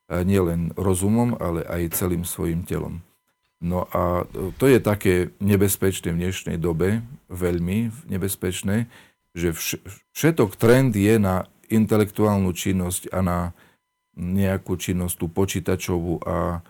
[0.09, 3.05] A nielen rozumom, ale aj celým svojim telom.
[3.62, 4.27] No a
[4.59, 8.90] to je také nebezpečné v dnešnej dobe, veľmi nebezpečné,
[9.33, 9.55] že
[10.12, 13.39] všetok trend je na intelektuálnu činnosť a na
[14.13, 16.61] nejakú činnosť tú počítačovú a,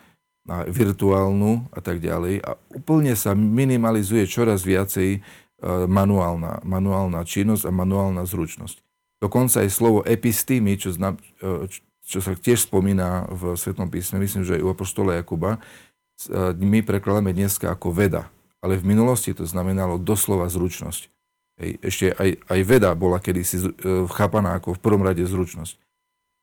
[0.46, 2.38] a virtuálnu a tak ďalej.
[2.46, 5.22] A úplne sa minimalizuje čoraz viacej
[5.62, 8.82] E, manuálna, manuálna činnosť a manuálna zručnosť.
[9.22, 11.70] Dokonca aj slovo epistými, čo, zna, e,
[12.02, 15.62] čo sa tiež spomína v Svetom písme, myslím, že aj u Apoštola Jakuba,
[16.26, 18.26] e, my prekladáme dneska ako veda.
[18.58, 21.06] Ale v minulosti to znamenalo doslova zručnosť.
[21.60, 23.76] Ešte aj, aj veda bola kedysi
[24.12, 25.76] chápaná ako v prvom rade zručnosť.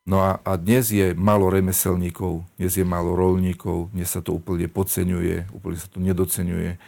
[0.09, 4.65] No a, a dnes je málo remeselníkov, dnes je málo rolníkov, dnes sa to úplne
[4.65, 6.81] podceňuje, úplne sa to nedocenuje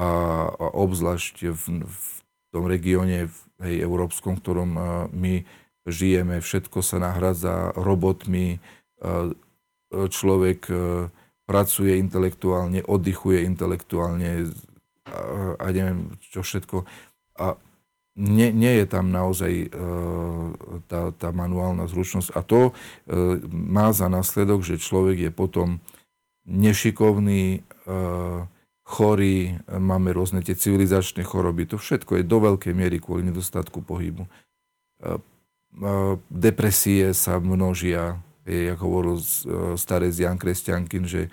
[0.00, 0.08] a,
[0.48, 1.98] a obzvlášť v, v
[2.54, 3.28] tom regióne
[3.60, 4.70] hej, európskom, v ktorom
[5.12, 5.34] my
[5.84, 8.62] žijeme, všetko sa nahradza robotmi,
[9.94, 10.74] človek e,
[11.44, 14.48] pracuje intelektuálne, oddychuje intelektuálne
[15.04, 15.18] a,
[15.60, 16.88] a neviem čo všetko.
[17.38, 17.58] A
[18.14, 20.54] nie, nie je tam naozaj uh,
[20.86, 22.30] tá, tá manuálna zručnosť.
[22.34, 25.82] A to uh, má za následok, že človek je potom
[26.46, 28.46] nešikovný, uh,
[28.84, 31.64] chorí, máme rôzne tie civilizačné choroby.
[31.72, 34.28] To všetko je do veľkej miery kvôli nedostatku pohybu.
[36.28, 39.16] depresie sa množia, je, ako hovoril
[39.80, 41.32] starec Jan Kresťankin, že,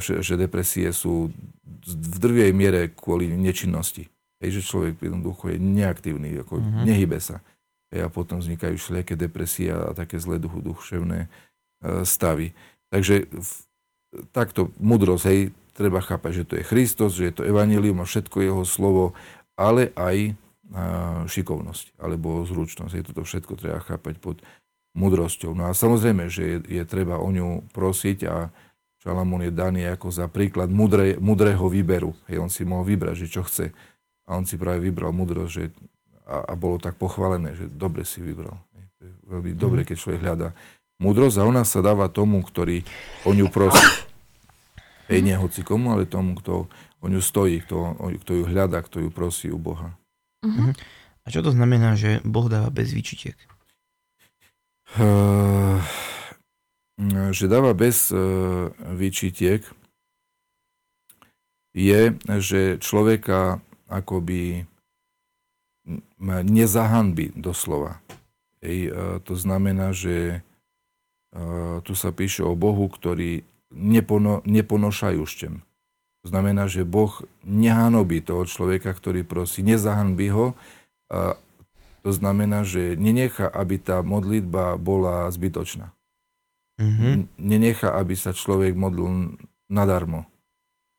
[0.00, 1.28] že depresie sú
[1.84, 4.08] v drvej miere kvôli nečinnosti.
[4.42, 6.84] Hej, že človek jednoducho je neaktívny, ako uh-huh.
[6.84, 7.40] nehybe sa.
[7.88, 12.52] Hej, a potom vznikajú všelijaké depresie a také zlé duchu, duševné uh, stavy.
[12.92, 13.26] Takže
[14.36, 15.40] takto mudrosť, hej,
[15.72, 19.16] treba chápať, že to je Kristus, že je to Evangelium a všetko jeho slovo,
[19.56, 22.92] ale aj uh, šikovnosť alebo zručnosť.
[22.92, 24.44] Je toto všetko treba chápať pod
[24.96, 25.52] mudrosťou.
[25.52, 28.48] No a samozrejme, že je, je treba o ňu prosiť a
[29.06, 32.16] Šalamún je daný ako za príklad mudre, mudrého výberu.
[32.26, 33.70] Hej, on si mohol vybrať, že čo chce
[34.26, 35.64] a on si práve vybral múdrosť, že,
[36.26, 38.58] a, a bolo tak pochválené, že dobre si vybral.
[38.98, 39.58] To je veľmi mm.
[39.58, 40.48] dobre, keď človek hľadá
[40.98, 42.82] múdrosť a ona sa dáva tomu, ktorý
[43.28, 43.84] o ňu prosí.
[45.06, 46.66] Hej, nie hoci komu, ale tomu, kto
[46.98, 47.94] o ňu stojí, kto,
[48.26, 49.94] kto ju hľadá, kto ju prosí u Boha.
[50.42, 50.74] Uh-huh.
[51.22, 53.38] A čo to znamená, že Boh dáva bez výčitiek?
[54.98, 55.78] Uh,
[57.30, 59.62] že dáva bez uh, výčitiek
[61.76, 64.66] je, že človeka akoby
[66.42, 68.02] nezahanbi doslova.
[68.58, 68.90] Ej,
[69.22, 70.42] to znamená, že
[71.86, 75.54] tu sa píše o Bohu, ktorý nepono, neponošajúšťem.
[76.24, 80.58] To znamená, že Boh nehanobí toho človeka, ktorý prosí, nezahanbí ho.
[81.06, 81.38] A
[82.02, 85.94] to znamená, že nenecha, aby tá modlitba bola zbytočná.
[86.82, 87.38] Mm-hmm.
[87.38, 89.38] Nenecha, aby sa človek modlil
[89.70, 90.26] nadarmo.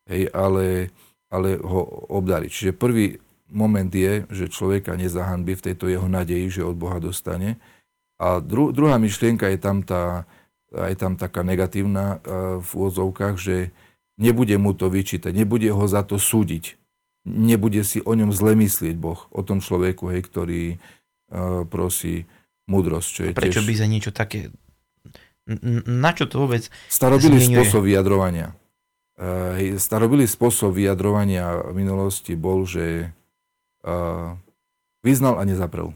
[0.07, 0.95] Hej, ale
[1.27, 2.49] ale ho obdariť.
[2.51, 3.19] Čiže prvý
[3.51, 7.59] moment je, že človeka nezahanbí v tejto jeho nadeji, že od Boha dostane.
[8.19, 10.27] A dru, druhá myšlienka je tam tá,
[10.73, 13.71] aj tam taká negatívna uh, v úvodzovkách, že
[14.17, 16.75] nebude mu to vyčítať, nebude ho za to súdiť,
[17.23, 22.25] nebude si o ňom zle myslieť Boh, o tom človeku, hej, ktorý uh, prosí
[22.67, 23.07] múdrosť.
[23.07, 23.67] Čo je Prečo tiež...
[23.69, 24.51] by za niečo také...
[25.87, 28.51] Na čo to vôbec Starobili spôsob vyjadrovania.
[29.17, 33.09] Uh, starobili spôsob vyjadrovania v minulosti bol, že
[33.81, 34.37] uh,
[35.01, 35.89] vyznal a nezaprel.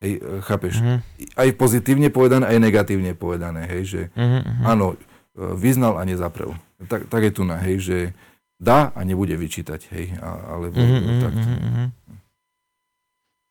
[0.00, 0.80] Hej, uh, chápeš?
[0.80, 1.04] Uh-huh.
[1.36, 3.68] Aj pozitívne povedané, aj negatívne povedané.
[3.68, 4.64] Hej, že uh-huh.
[4.64, 4.96] áno,
[5.36, 6.56] vyznal a nezaprel.
[6.88, 7.98] Tak, tak je tu na, hej, že
[8.56, 9.92] dá a nebude vyčítať.
[9.92, 11.48] Hej, alebo uh-huh, takto.
[11.52, 11.88] Uh-huh.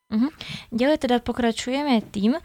[0.10, 0.32] Uh-huh.
[0.74, 2.42] Ďalej teda pokračujeme tým,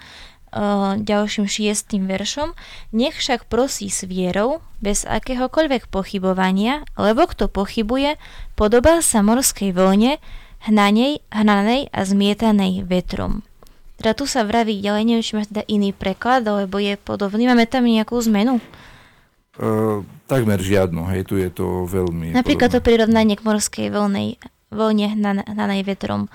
[0.97, 2.55] ďalším šiestým veršom,
[2.95, 8.21] nech však prosí s vierou, bez akéhokoľvek pochybovania, lebo kto pochybuje,
[8.55, 10.23] podobá sa morskej vlne,
[10.65, 13.45] hnanej, hnanej a zmietanej vetrom.
[13.97, 17.49] Teda tu sa vraví ďalej, neviem, či má teda iný preklad, alebo je podobný.
[17.49, 18.61] Máme tam nejakú zmenu?
[19.57, 22.37] Uh, takmer žiadno, hej, tu je to veľmi...
[22.37, 22.85] Napríklad podobné.
[22.85, 24.37] to prirovnanie k morskej vlnej,
[24.69, 25.17] vlne
[25.49, 26.29] hnanej vetrom.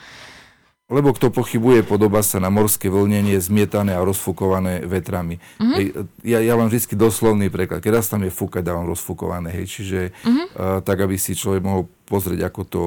[0.91, 5.39] Lebo kto pochybuje, podoba sa na morské vlnenie zmietané a rozfúkované vetrami.
[5.55, 5.79] Uh-huh.
[5.79, 5.85] Hej,
[6.27, 7.79] ja, ja mám vždy doslovný preklad.
[7.79, 9.55] Keď raz tam je fúkať, dávam rozfúkované.
[9.55, 10.45] Hej, čiže uh-huh.
[10.51, 12.83] uh, tak, aby si človek mohol pozrieť, ako to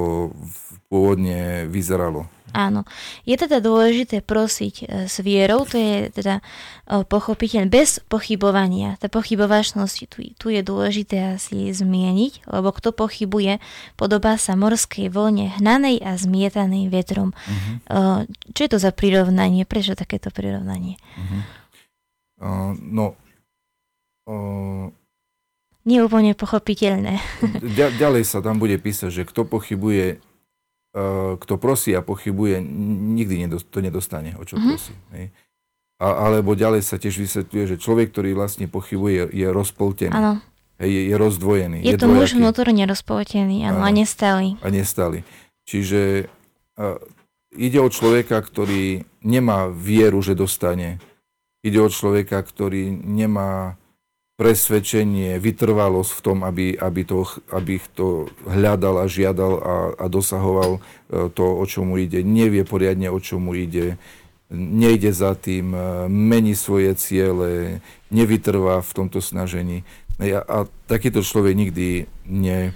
[0.93, 2.29] pôvodne vyzeralo.
[2.55, 2.87] Áno.
[3.27, 8.95] Je teda dôležité prosiť e, s vierou, to je teda e, pochopiteľ bez pochybovania.
[9.03, 13.59] Tá pochybovačnosť tu, tu je dôležité asi zmieniť, lebo kto pochybuje,
[13.99, 17.35] podobá sa morskej vlne hnanej a zmietanej vetrom.
[17.35, 18.25] Uh-huh.
[18.55, 19.67] Čo je to za prirovnanie?
[19.67, 20.95] Prečo takéto prirovnanie?
[21.19, 21.43] Uh-huh.
[22.45, 23.19] Uh, no,
[24.31, 24.91] uh,
[25.85, 27.21] nie úplne pochopiteľné.
[28.01, 30.17] Ďalej sa tam bude písať, že kto pochybuje,
[31.43, 32.63] kto prosí a pochybuje,
[33.19, 34.71] nikdy to nedostane, o čo mm-hmm.
[34.71, 34.95] prosí.
[35.11, 35.27] Hej.
[35.99, 40.15] A, alebo ďalej sa tiež vysvetľuje, že človek, ktorý vlastne pochybuje, je rozpoltený.
[40.15, 40.39] Áno.
[40.79, 41.79] Hej, je, je rozdvojený.
[41.83, 44.59] Je, je to muž vnútorne rozpoltený, áno, a nestály.
[44.63, 45.23] A nestály.
[45.67, 46.31] Čiže
[46.79, 46.99] a,
[47.55, 50.99] ide o človeka, ktorý nemá vieru, že dostane.
[51.63, 53.79] Ide o človeka, ktorý nemá
[54.35, 57.23] presvedčenie, vytrvalosť v tom, aby, aby, to,
[57.55, 62.27] aby to hľadal a žiadal a, a dosahoval e, to, o čo mu ide.
[62.27, 63.95] Nevie poriadne, o čo mu ide.
[64.51, 67.79] Nejde za tým, e, mení svoje ciele,
[68.11, 69.87] nevytrvá v tomto snažení.
[70.19, 70.57] A, a
[70.91, 72.75] takýto človek nikdy ne,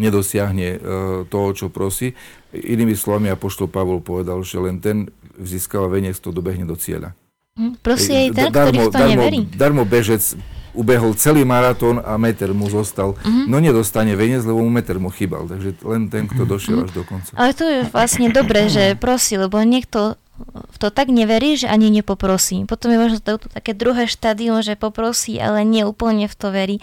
[0.00, 0.80] nedosiahne
[1.28, 2.16] toho, čo prosí.
[2.56, 7.12] Inými slovami, Apoštol Pavol povedal, že len ten získava veniec, to dobehne do cieľa.
[7.54, 9.38] Hm, prosí aj ten, darmo, ktorý v to neverí.
[9.54, 10.34] Darmo bežec
[10.74, 13.14] ubehol celý maratón a meter mu zostal.
[13.14, 13.46] Uh-huh.
[13.46, 15.46] No nedostane veniec, lebo mu meter mu chýbal.
[15.46, 16.50] Takže len ten, kto mhm.
[16.50, 16.86] došiel uh-huh.
[16.86, 17.30] až do konca.
[17.38, 20.18] Ale to je vlastne dobré, že prosí, lebo niekto
[20.50, 22.66] v to tak neverí, že ani nepoprosí.
[22.66, 26.50] Potom je možno to, to také druhé štádium, že poprosí, ale nie úplne v to
[26.50, 26.76] verí.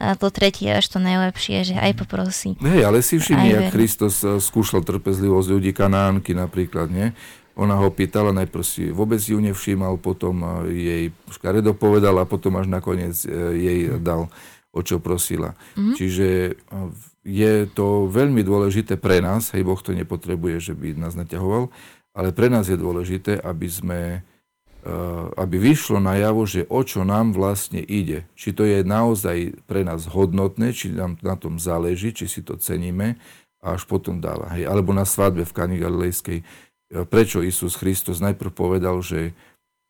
[0.00, 2.56] A to tretie až to najlepšie, že aj poprosí.
[2.64, 7.12] Hej, ale si všimni, jak Kristus eh, skúšal trpezlivosť ľudí Kanánky napríklad, nie?
[7.54, 12.66] Ona ho pýtala, najprv si vôbec ju nevšímal, potom jej škaredo povedal a potom až
[12.66, 13.14] nakoniec
[13.54, 14.26] jej dal,
[14.74, 15.54] o čo prosila.
[15.78, 15.94] Mm-hmm.
[15.94, 16.28] Čiže
[17.22, 21.70] je to veľmi dôležité pre nás, hej, Boh to nepotrebuje, že by nás naťahoval,
[22.14, 24.00] ale pre nás je dôležité, aby sme
[25.40, 28.28] aby vyšlo najavo, že o čo nám vlastne ide.
[28.36, 32.60] Či to je naozaj pre nás hodnotné, či nám na tom záleží, či si to
[32.60, 33.16] ceníme
[33.64, 34.52] a až potom dáva.
[34.52, 34.68] Hej.
[34.68, 36.44] Alebo na svadbe v Kani Galilejskej
[37.02, 39.34] prečo Isus Kristus najprv povedal, že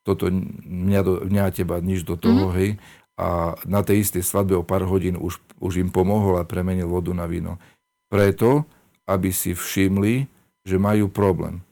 [0.05, 2.59] toto mňa, do, mňa a teba nič do toho, mm-hmm.
[2.61, 2.71] hej,
[3.15, 7.15] a na tej istej svadbe o pár hodín už, už im pomohol a premenil vodu
[7.15, 7.63] na víno.
[8.11, 8.67] Preto,
[9.07, 10.27] aby si všimli,
[10.67, 11.63] že majú problém.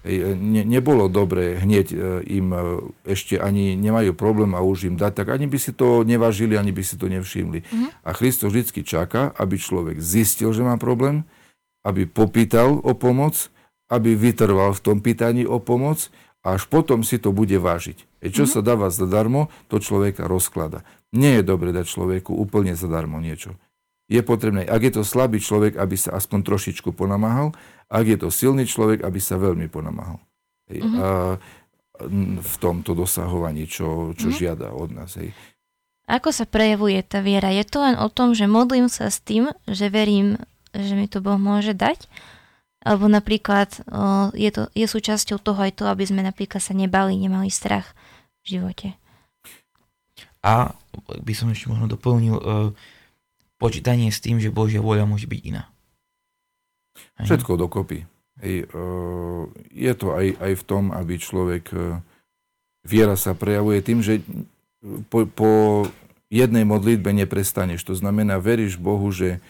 [0.00, 1.96] Hej, ne, nebolo dobré hneď e,
[2.40, 2.60] im e,
[3.04, 6.72] ešte ani nemajú problém a už im dať, tak ani by si to nevážili, ani
[6.72, 7.60] by si to nevšimli.
[7.60, 7.88] Mm-hmm.
[8.00, 11.28] A Kristus vždy čaká, aby človek zistil, že má problém,
[11.84, 13.52] aby popýtal o pomoc
[13.90, 16.08] aby vytrval v tom pýtaní o pomoc
[16.46, 18.22] a až potom si to bude vážiť.
[18.22, 18.54] E čo mm-hmm.
[18.54, 20.86] sa dáva zadarmo, to človeka rozklada.
[21.10, 23.58] Nie je dobre dať človeku úplne zadarmo niečo.
[24.10, 27.54] Je potrebné, ak je to slabý človek, aby sa aspoň trošičku ponamáhal,
[27.90, 30.22] ak je to silný človek, aby sa veľmi ponamáhal.
[30.70, 30.86] Hej.
[30.86, 30.98] Mm-hmm.
[31.02, 31.08] A
[32.40, 34.40] v tomto dosahovaní, čo, čo mm-hmm.
[34.40, 35.18] žiada od nás.
[35.18, 35.34] Hej.
[36.10, 37.54] Ako sa prejavuje tá viera?
[37.54, 40.42] Je to len o tom, že modlím sa s tým, že verím,
[40.74, 42.10] že mi to Boh môže dať?
[42.80, 43.84] Alebo napríklad
[44.32, 47.92] je, to, je súčasťou toho aj to, aby sme napríklad sa nebali, nemali strach
[48.40, 48.88] v živote.
[50.40, 50.72] A
[51.20, 52.40] by som ešte možno doplnil
[53.60, 55.68] počítanie s tým, že Božia voľa môže byť iná.
[57.20, 57.28] Aj.
[57.28, 58.08] Všetko dokopy.
[58.40, 58.72] Hej,
[59.68, 61.68] je to aj, aj v tom, aby človek,
[62.88, 64.24] viera sa prejavuje tým, že
[65.12, 65.50] po, po
[66.32, 67.84] jednej modlitbe neprestaneš.
[67.84, 69.44] To znamená, veríš Bohu, že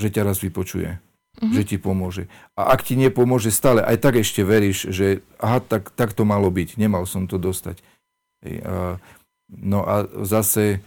[0.00, 1.52] že ťa raz vypočuje, mm-hmm.
[1.52, 2.28] že ti pomôže.
[2.56, 6.48] A ak ti nepomôže stále, aj tak ešte veríš, že aha, tak, tak to malo
[6.48, 7.80] byť, nemal som to dostať.
[9.52, 10.80] No a zase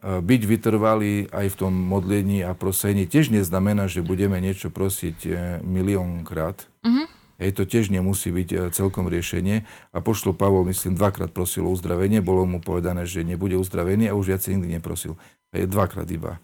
[0.00, 5.30] byť vytrvalý aj v tom modlení a prosení tiež neznamená, že budeme niečo prosiť e,
[5.60, 6.56] miliónkrát.
[6.80, 7.06] Mm-hmm.
[7.40, 9.68] Hej, to tiež nemusí byť e, celkom riešenie.
[9.92, 14.16] A pošlo Pavol, myslím, dvakrát prosil o uzdravenie, bolo mu povedané, že nebude uzdravený a
[14.16, 15.20] už viacej nikdy neprosil.
[15.52, 16.40] Hej, dvakrát iba.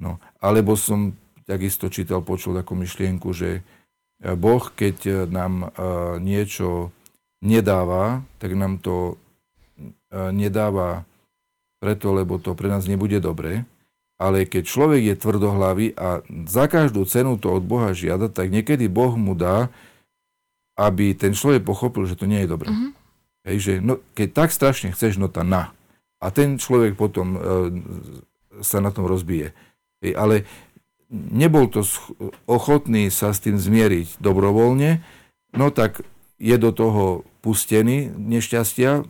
[0.00, 1.12] No, alebo som
[1.44, 5.66] takisto čítal, počul takú myšlienku, že e, Boh, keď e, nám e,
[6.20, 6.90] niečo
[7.44, 9.20] nedáva, tak nám to
[10.14, 11.02] nedáva
[11.82, 13.66] preto, lebo to pre nás nebude dobre.
[14.16, 18.86] Ale keď človek je tvrdohlavý a za každú cenu to od Boha žiada, tak niekedy
[18.86, 19.68] Boh mu dá,
[20.78, 22.70] aby ten človek pochopil, že to nie je dobré.
[22.70, 22.90] Mm-hmm.
[23.44, 25.74] Hej, že no, keď tak strašne chceš, no tá na.
[26.22, 27.38] A ten človek potom e,
[28.64, 29.52] sa na tom rozbije.
[30.00, 30.48] Hej, ale
[31.14, 31.86] nebol to
[32.50, 34.98] ochotný sa s tým zmieriť dobrovoľne,
[35.54, 36.02] no tak
[36.42, 39.02] je do toho pustený nešťastia, e,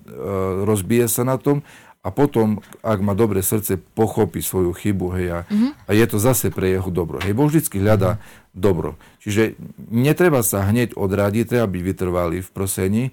[0.68, 1.64] rozbije sa na tom
[2.04, 5.70] a potom, ak má dobré srdce, pochopí svoju chybu hej, a, mm-hmm.
[5.88, 7.16] a je to zase pre jeho dobro.
[7.24, 8.20] Hej, Boh vždy hľadá
[8.52, 9.00] dobro.
[9.24, 9.56] Čiže
[9.88, 13.04] netreba sa hneď odradiť, treba byť vytrvalý v prosení,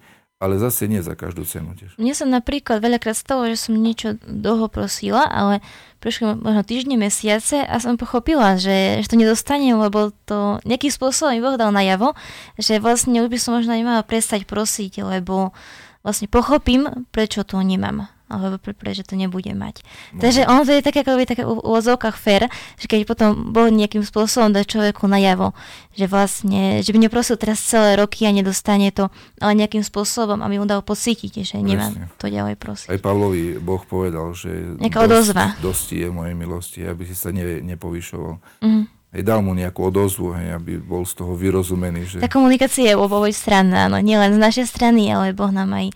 [0.42, 1.96] ale zase nie za každú cenu tiež.
[2.02, 5.62] Mne sa napríklad veľakrát stalo, že som niečo dlho prosila, ale
[6.02, 11.32] prešli možno týždne, mesiace a som pochopila, že, že to nedostanem, lebo to nejakým spôsobom
[11.32, 12.18] mi Boh dal najavo,
[12.58, 15.56] že vlastne už by som možno nemala prestať prosiť, lebo
[16.04, 19.84] vlastne pochopím, prečo to nemám alebo pre, prečo to nebude mať.
[20.16, 20.24] No.
[20.24, 22.48] Takže ono to je také, ako by také v úvodzovkách fair,
[22.80, 25.52] že keď potom Boh nejakým spôsobom dá človeku najavo,
[25.92, 29.12] že vlastne, že by neprosil teraz celé roky a nedostane to,
[29.44, 32.88] ale nejakým spôsobom, aby mu dal pocítiť, že nemá to ďalej prosiť.
[32.88, 35.60] Aj Pavlovi Boh povedal, že Nejaká odozva.
[35.60, 38.64] dosti je mojej milosti, aby si sa ne, nepovyšoval.
[38.64, 38.86] Mm.
[39.12, 42.08] Hej, dal mu nejakú odozvu, hej, aby bol z toho vyrozumený.
[42.08, 42.18] Že...
[42.24, 44.00] Tá komunikácia je obovoj strany, áno.
[44.00, 45.92] Nie len z našej strany, ale Boh nám aj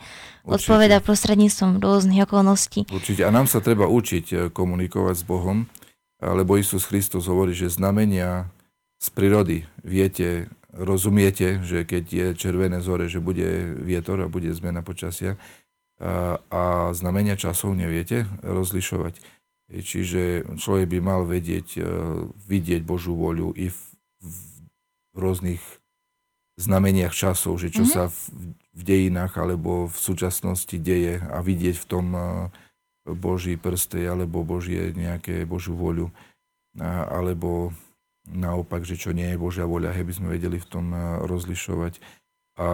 [0.45, 2.85] odpoveda prostredníctvom rôznych okolností.
[2.89, 3.25] Určite.
[3.25, 5.65] A nám sa treba učiť eh, komunikovať s Bohom,
[6.21, 8.47] lebo Isus Kristus hovorí, že znamenia
[9.03, 14.79] z prírody viete, rozumiete, že keď je červené zore, že bude vietor a bude zmena
[14.79, 15.35] počasia
[15.99, 16.61] a, a
[16.95, 19.19] znamenia časov neviete rozlišovať.
[19.65, 21.85] Čiže človek by mal vedieť, eh,
[22.31, 23.79] vidieť Božú voľu i v,
[24.23, 24.35] v
[25.15, 25.61] rôznych
[26.55, 27.95] znameniach časov, že čo mm-hmm.
[27.95, 28.19] sa v,
[28.75, 32.05] v dejinách alebo v súčasnosti deje a vidieť v tom
[33.05, 36.09] Boží prste alebo Božie nejaké Božiu voľu
[36.81, 37.75] alebo
[38.27, 40.91] naopak, že čo nie je Božia voľa, hej, by sme vedeli v tom
[41.23, 42.01] rozlišovať
[42.55, 42.67] a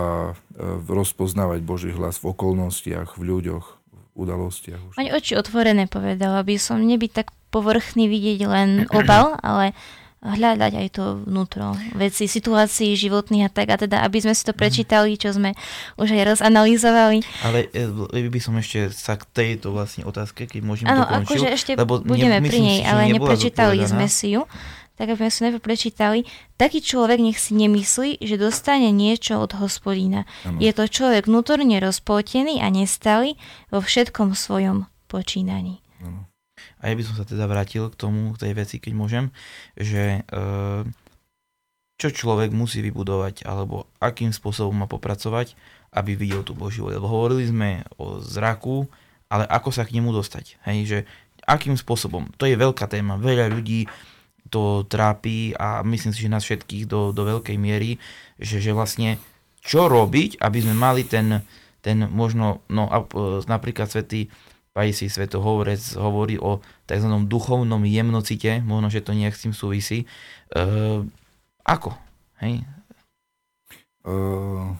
[0.86, 3.66] rozpoznávať Boží hlas v okolnostiach, v ľuďoch,
[4.14, 4.94] v udalostiach.
[4.94, 9.74] Mať oči otvorené povedala by som, nebyť tak povrchný vidieť len obal, ale
[10.22, 13.74] hľadať aj to vnútro veci, situácií životných a tak.
[13.74, 14.60] A teda, aby sme si to mhm.
[14.62, 15.58] prečítali, čo sme
[15.98, 17.26] už aj rozanalizovali.
[17.42, 21.72] Ale e, by som ešte sa k tejto vlastne otázke, keď môžem Áno, akože ešte
[21.74, 24.46] lebo budeme ne, pri nej, si, ale neprečítali sme si ju
[25.02, 26.20] tak aby sme si najprv prečítali,
[26.62, 30.30] taký človek nech si nemyslí, že dostane niečo od hospodína.
[30.46, 30.62] Ano.
[30.62, 33.34] Je to človek vnútorne rozpotený a nestalý
[33.74, 35.82] vo všetkom svojom počínaní.
[36.06, 36.31] Ano.
[36.82, 39.26] A ja by som sa teda vrátil k tomu, k tej veci, keď môžem,
[39.78, 40.42] že e,
[42.02, 45.54] čo človek musí vybudovať, alebo akým spôsobom má popracovať,
[45.94, 46.90] aby videl tú Božiu.
[46.90, 48.90] Lebo hovorili sme o zraku,
[49.30, 50.58] ale ako sa k nemu dostať.
[50.66, 51.00] Hej, že
[51.46, 52.34] akým spôsobom.
[52.42, 53.22] To je veľká téma.
[53.22, 53.86] Veľa ľudí
[54.52, 58.02] to trápi a myslím si, že nás všetkých do, do veľkej miery,
[58.36, 59.16] že, že vlastne
[59.62, 61.46] čo robiť, aby sme mali ten,
[61.80, 62.90] ten možno, no
[63.48, 64.28] napríklad svetý
[64.72, 67.08] Pajsi Svetohovorec hovorí o tzv.
[67.28, 70.08] duchovnom jemnocite, možno, že to nejak s tým súvisí.
[70.56, 70.66] E,
[71.68, 71.92] ako?
[72.40, 72.64] Hej?
[74.02, 74.74] Uh,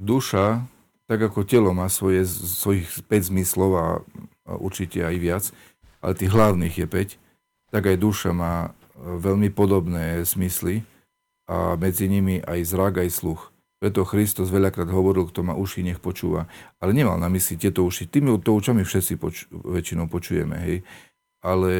[0.00, 0.64] duša,
[1.04, 3.86] tak ako telo má svoje, svojich 5 zmyslov a,
[4.56, 5.44] určite aj viac,
[6.00, 8.70] ale tých hlavných je 5, tak aj duša má e,
[9.20, 10.80] veľmi podobné smysly
[11.44, 13.51] a medzi nimi aj zrak, aj sluch.
[13.82, 16.46] Preto Kristus veľakrát hovoril, kto má uši, nech počúva.
[16.78, 18.06] Ale nemal na mysli tieto uši.
[18.06, 20.76] Tými to učami všetci poč- väčšinou počujeme, hej.
[21.42, 21.72] Ale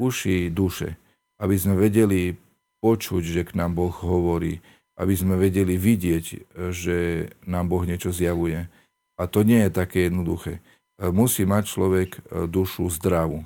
[0.00, 0.96] uši duše,
[1.36, 2.40] aby sme vedeli
[2.80, 4.64] počuť, že k nám Boh hovorí,
[4.96, 8.72] aby sme vedeli vidieť, že nám Boh niečo zjavuje.
[9.20, 10.64] A to nie je také jednoduché.
[10.96, 13.44] Musí mať človek e, dušu zdravú.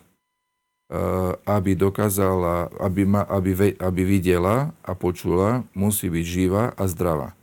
[0.86, 7.34] Eh, aby dokázala, aby, ma, aby, aby videla a počula, musí byť živá a zdravá.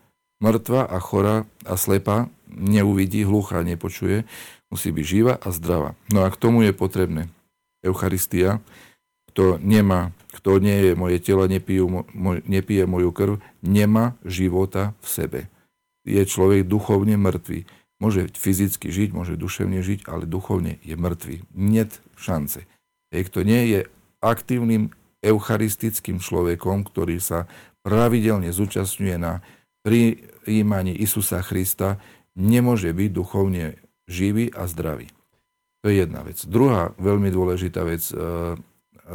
[0.44, 4.28] Mŕtva a chora a slepa neuvidí, hluchá nepočuje,
[4.68, 5.96] musí byť živá a zdravá.
[6.12, 7.32] No a k tomu je potrebné
[7.80, 8.60] Eucharistia,
[9.32, 11.82] kto nemá, kto nie je moje telo, nepije,
[12.14, 13.34] moj, nepije moju krv,
[13.64, 15.40] nemá života v sebe.
[16.04, 17.66] Je človek duchovne mŕtvý.
[18.04, 21.48] Môže fyzicky žiť, môže duševne žiť, ale duchovne je mŕtvý.
[21.56, 22.68] Niet šance.
[23.16, 23.80] Kto nie je
[24.20, 24.92] aktívnym
[25.24, 27.48] eucharistickým človekom, ktorý sa
[27.88, 29.40] pravidelne zúčastňuje na
[30.44, 32.04] prijímaní Isusa Krista,
[32.36, 33.80] nemôže byť duchovne
[34.12, 35.08] živý a zdravý.
[35.84, 36.44] To je jedna vec.
[36.44, 38.16] Druhá veľmi dôležitá vec, e,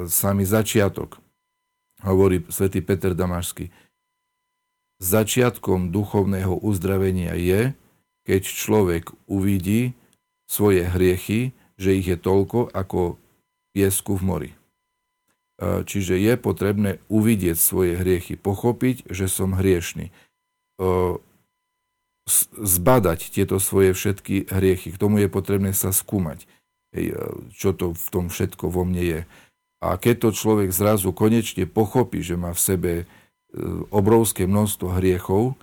[0.09, 1.21] samý začiatok,
[2.05, 3.73] hovorí svätý Peter Damašský.
[4.99, 7.73] Začiatkom duchovného uzdravenia je,
[8.27, 9.97] keď človek uvidí
[10.45, 13.17] svoje hriechy, že ich je toľko, ako
[13.73, 14.51] piesku v mori.
[14.53, 14.57] E,
[15.89, 20.13] čiže je potrebné uvidieť svoje hriechy, pochopiť, že som hriešný.
[20.79, 21.19] E,
[22.61, 24.93] zbadať tieto svoje všetky hriechy.
[24.93, 26.45] K tomu je potrebné sa skúmať,
[26.95, 27.15] e,
[27.57, 29.21] čo to v tom všetko vo mne je.
[29.79, 32.93] A keď to človek zrazu konečne pochopí, že má v sebe
[33.89, 35.57] obrovské množstvo hriechov,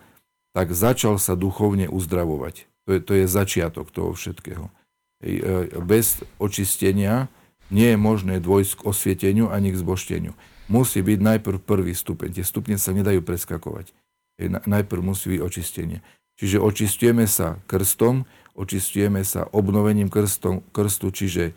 [0.56, 2.66] tak začal sa duchovne uzdravovať.
[2.88, 4.72] To je, to je začiatok toho všetkého.
[5.84, 7.28] Bez očistenia
[7.68, 10.34] nie je možné dôjsť k osvieteniu ani k zbošteniu.
[10.66, 12.42] Musí byť najprv prvý stupeň.
[12.42, 13.94] Tie stupne sa nedajú preskakovať.
[14.44, 16.00] Najprv musí byť očistenie.
[16.36, 18.28] Čiže očistujeme sa krstom,
[18.60, 21.54] očistujeme sa obnovením krstom, krstu, čiže e,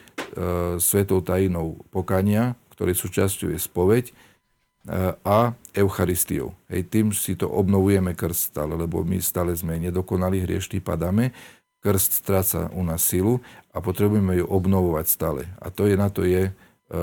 [0.78, 4.12] svetou tajinou pokania, ktoré súčasťou je spoveď, e,
[5.18, 5.38] a
[5.74, 6.54] Eucharistiou.
[6.70, 11.34] Hej, tým si to obnovujeme krst stále, lebo my stále sme nedokonali, hriešní, padáme
[11.80, 13.40] krst stráca u nás silu
[13.72, 15.42] a potrebujeme ju obnovovať stále.
[15.62, 16.52] A to je na to je e,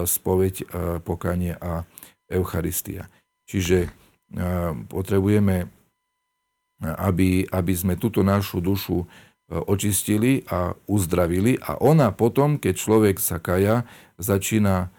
[0.05, 0.65] spoveď, e,
[0.99, 1.88] pokanie a
[2.28, 3.07] Eucharistia.
[3.47, 3.89] Čiže e,
[4.92, 5.72] potrebujeme,
[6.84, 9.08] aby, aby sme túto našu dušu
[9.48, 14.92] očistili a uzdravili a ona potom, keď človek sa kaja, začína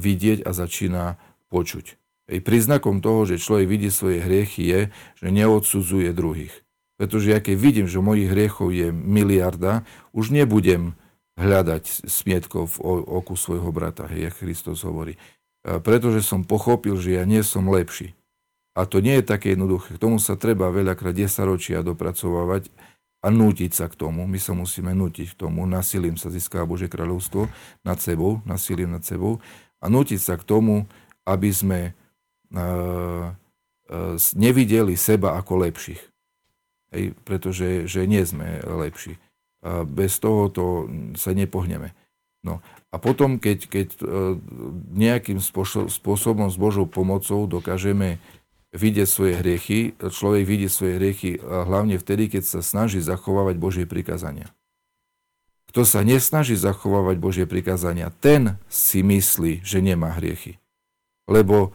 [0.00, 1.20] vidieť a začína
[1.52, 1.96] počuť.
[2.26, 4.80] Príznakom toho, že človek vidí svoje hriechy je,
[5.22, 6.52] že neodsudzuje druhých.
[6.98, 9.84] Pretože ja keď vidím, že mojich hriechov je miliarda,
[10.16, 10.96] už nebudem
[11.36, 15.20] hľadať smietkov v oku svojho brata, hej, jak Kristus hovorí.
[15.62, 18.16] Pretože som pochopil, že ja nie som lepší.
[18.76, 19.96] A to nie je také jednoduché.
[19.96, 22.68] K tomu sa treba veľakrát desaročia dopracovávať
[23.24, 24.28] a nútiť sa k tomu.
[24.28, 25.64] My sa musíme nútiť k tomu.
[25.64, 27.48] Nasilím sa získá Bože kráľovstvo
[27.88, 29.40] nad sebou, nasilím nad sebou.
[29.80, 30.84] A nútiť sa k tomu,
[31.24, 31.80] aby sme
[32.52, 36.16] uh, uh, nevideli seba ako lepších
[36.96, 39.20] hej, pretože že nie sme lepší.
[39.60, 40.64] A bez toho to
[41.18, 41.92] sa nepohneme.
[42.46, 42.62] No.
[42.94, 44.00] A potom, keď, keď e,
[44.94, 45.42] nejakým
[45.90, 48.22] spôsobom s Božou pomocou dokážeme
[48.76, 54.52] vidieť svoje hriechy, človek vidí svoje hriechy hlavne vtedy, keď sa snaží zachovávať Božie prikázania.
[55.72, 60.60] Kto sa nesnaží zachovávať Božie prikázania, ten si myslí, že nemá hriechy.
[61.26, 61.74] lebo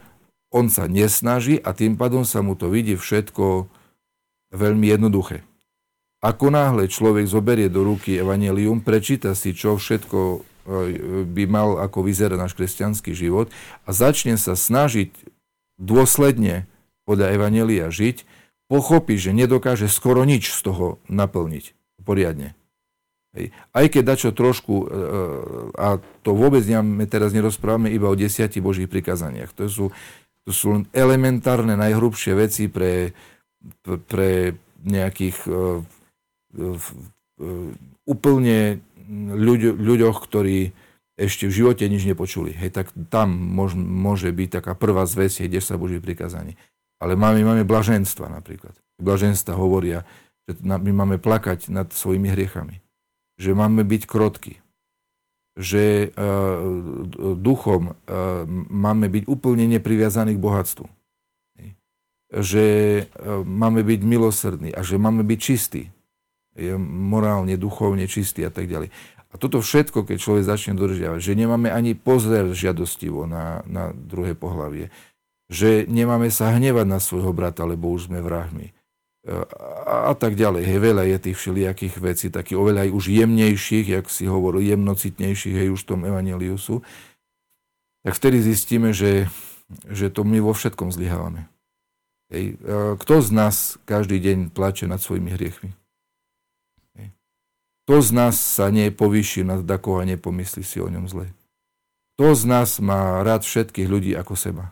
[0.52, 3.72] on sa nesnaží a tým pádom sa mu to vidí všetko
[4.52, 5.48] veľmi jednoduché.
[6.22, 10.38] Ako náhle človek zoberie do ruky evanelium, prečíta si, čo všetko e,
[11.26, 13.50] by mal ako vyzerať náš kresťanský život
[13.88, 15.16] a začne sa snažiť
[15.82, 16.70] dôsledne
[17.12, 18.24] podľa evanelia žiť,
[18.72, 21.76] pochopí, že nedokáže skoro nič z toho naplniť
[22.08, 22.56] poriadne.
[23.36, 23.52] Hej.
[23.76, 24.86] Aj keď dačo trošku, e,
[25.76, 29.52] a to vôbec nemáme, teraz nerozprávame iba o desiati Božích prikazaniach.
[29.60, 29.86] To sú,
[30.48, 33.12] to sú elementárne, najhrubšie veci pre,
[34.08, 35.38] pre nejakých
[38.04, 38.58] úplne
[39.32, 40.74] ľuď, ľuďoch, ktorí
[41.20, 42.56] ešte v živote nič nepočuli.
[42.58, 46.58] Hej, tak tam môž, môže byť taká prvá zväz, kde sa Boží prikázanie.
[47.02, 48.78] Ale máme, máme blaženstva napríklad.
[49.02, 50.06] Blaženstva hovoria,
[50.46, 52.86] že my máme plakať nad svojimi hriechami.
[53.42, 54.62] Že máme byť krotky.
[55.58, 60.86] Že uh, duchom uh, máme byť úplne nepriviazaní k bohatstvu.
[62.32, 62.66] Že
[63.10, 65.90] uh, máme byť milosrdní a že máme byť čistí
[66.56, 68.92] je morálne, duchovne čistý a tak ďalej.
[69.32, 74.36] A toto všetko, keď človek začne dodržiavať, že nemáme ani pozrieť žiadostivo na, na druhé
[74.36, 74.92] pohlavie,
[75.52, 78.72] že nemáme sa hnevať na svojho brata, lebo už sme vrahmi.
[79.28, 80.64] A, a tak ďalej.
[80.64, 85.56] Hej, veľa je tých všelijakých vecí, takých oveľa aj už jemnejších, jak si hovoril, jemnocitnejších,
[85.60, 86.80] hej, už v tom Evangeliu sú.
[88.08, 89.30] Tak vtedy zistíme, že,
[89.92, 91.52] že to my vo všetkom zlyhávame.
[92.32, 92.58] Hej.
[92.98, 95.76] Kto z nás každý deň plače nad svojimi hriechmi?
[97.86, 101.28] Kto z nás sa nepovýši nad dakoho a nepomyslí si o ňom zle?
[102.16, 104.72] Kto z nás má rád všetkých ľudí ako seba?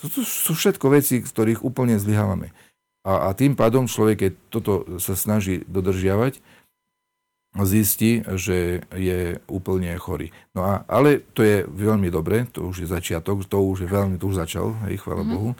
[0.00, 2.56] To sú všetko veci, z ktorých úplne zlyhávame.
[3.04, 6.40] A, a tým pádom človek, keď toto sa snaží dodržiavať,
[7.66, 10.30] zistí, že je úplne chorý.
[10.54, 14.16] No a, ale to je veľmi dobre, to už je začiatok, to už je veľmi,
[14.22, 15.30] to už začal, hej, chvála mm.
[15.34, 15.50] Bohu.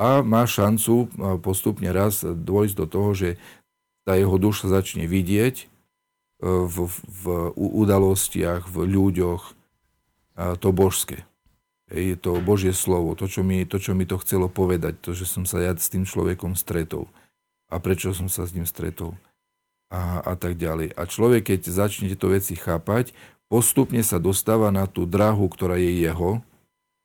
[0.00, 1.12] A má šancu
[1.44, 3.28] postupne raz dôjsť do toho, že
[4.04, 5.66] tá jeho duša začne vidieť e,
[6.44, 7.24] v, v
[7.56, 9.42] udalostiach, v ľuďoch
[10.56, 11.28] to božské.
[11.90, 15.26] Je to Božie slovo, to čo, mi, to, čo mi to chcelo povedať, to, že
[15.26, 17.10] som sa ja s tým človekom stretol
[17.66, 19.18] a prečo som sa s ním stretol
[19.90, 20.94] a, a tak ďalej.
[20.94, 23.10] A človek, keď začne tieto veci chápať,
[23.50, 26.38] postupne sa dostáva na tú drahu, ktorá je jeho.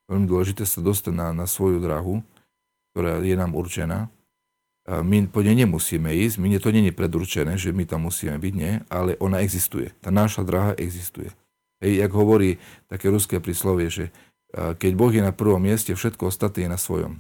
[0.06, 2.22] Veľmi dôležité sa dostať na, na svoju drahu,
[2.94, 4.14] ktorá je nám určená
[4.86, 8.54] my po nej nemusíme ísť, my to nie je predurčené, že my tam musíme byť,
[8.54, 9.90] nie, ale ona existuje.
[9.98, 11.34] Tá náša dráha existuje.
[11.82, 14.14] Hej, jak hovorí také ruské príslovie, že
[14.56, 17.20] keď Boh je na prvom mieste, všetko ostatné je na svojom.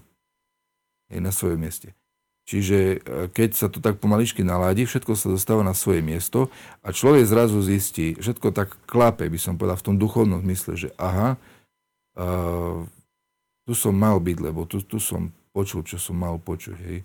[1.11, 1.91] Je na svojom mieste.
[2.45, 3.01] Čiže
[3.33, 6.53] keď sa to tak pomaličky naládi, všetko sa dostáva na svoje miesto
[6.86, 10.89] a človek zrazu zistí, všetko tak klápe, by som povedal, v tom duchovnom zmysle, že
[11.01, 11.41] aha,
[12.21, 12.86] uh,
[13.65, 16.77] tu som mal byť, lebo tu, tu som počul, čo som mal počuť.
[16.86, 17.01] Hej.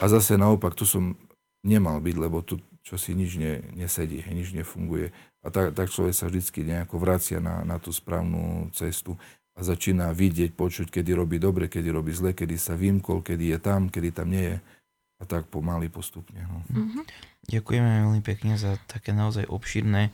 [0.00, 1.12] A zase naopak, tu som
[1.60, 5.12] nemal byť, lebo tu čo si nič ne, nesedí, nič nefunguje.
[5.44, 9.16] A tak, tak človek sa vždy nejako vracia na, na tú správnu cestu
[9.60, 13.58] a začína vidieť, počuť, kedy robí dobre, kedy robí zle, kedy sa vymkol, kedy je
[13.60, 14.58] tam, kedy tam nie je.
[15.20, 16.40] A tak pomaly postupne.
[16.48, 16.64] No.
[16.72, 17.04] Mm-hmm.
[17.52, 20.10] Ďakujeme veľmi pekne za také naozaj obšírne e,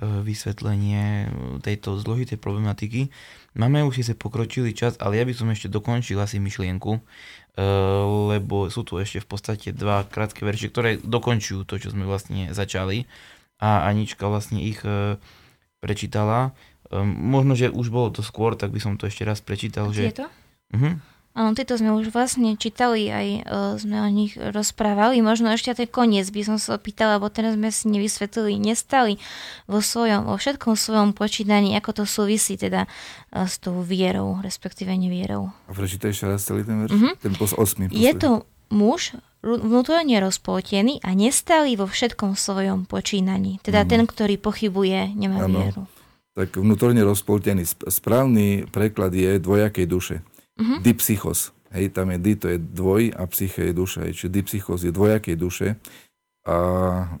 [0.00, 1.28] vysvetlenie
[1.60, 3.12] tejto zložitej problematiky.
[3.60, 6.96] Máme už si pokročilý čas, ale ja by som ešte dokončil asi myšlienku,
[7.58, 12.06] Eh, lebo sú tu ešte v podstate dva krátke verše, ktoré dokončujú to, čo sme
[12.06, 13.10] vlastne začali
[13.58, 14.78] a Anička vlastne ich
[15.82, 16.54] prečítala.
[16.88, 19.92] Eh, možno, že už bolo to skôr, tak by som to ešte raz prečítal.
[19.92, 20.02] Že...
[20.08, 20.26] Je to?
[20.72, 20.94] Uh-huh.
[21.38, 25.22] Áno, tieto sme už vlastne čítali, aj uh, sme o nich rozprávali.
[25.22, 29.22] Možno ešte ten koniec by som sa opýtala, lebo teraz sme si nevysvetlili, nestali
[29.70, 34.90] vo svojom, vo všetkom svojom počítaní, ako to súvisí teda uh, s tou vierou, respektíve
[34.90, 35.54] nevierou.
[35.68, 37.14] A prečítaj ešte raz celý ten verš, uh-huh.
[37.22, 37.92] ten pos 8.
[37.92, 39.14] Je to muž
[39.44, 43.62] vnútorne rozpoltený a nestáli vo všetkom svojom počínaní.
[43.62, 43.92] Teda uh-huh.
[43.94, 45.54] ten, ktorý pochybuje, nemá ano.
[45.54, 45.82] vieru.
[46.38, 47.66] Tak vnútorne rozpoltený.
[47.66, 50.22] Správny preklad je dvojakej duše
[50.54, 50.78] uh-huh.
[50.86, 51.50] dipsychos.
[51.74, 54.06] Hej, tam je di, to je dvoj a psyche je duša.
[54.06, 55.74] Hej, čiže dipsychos je dvojakej duše
[56.46, 56.56] a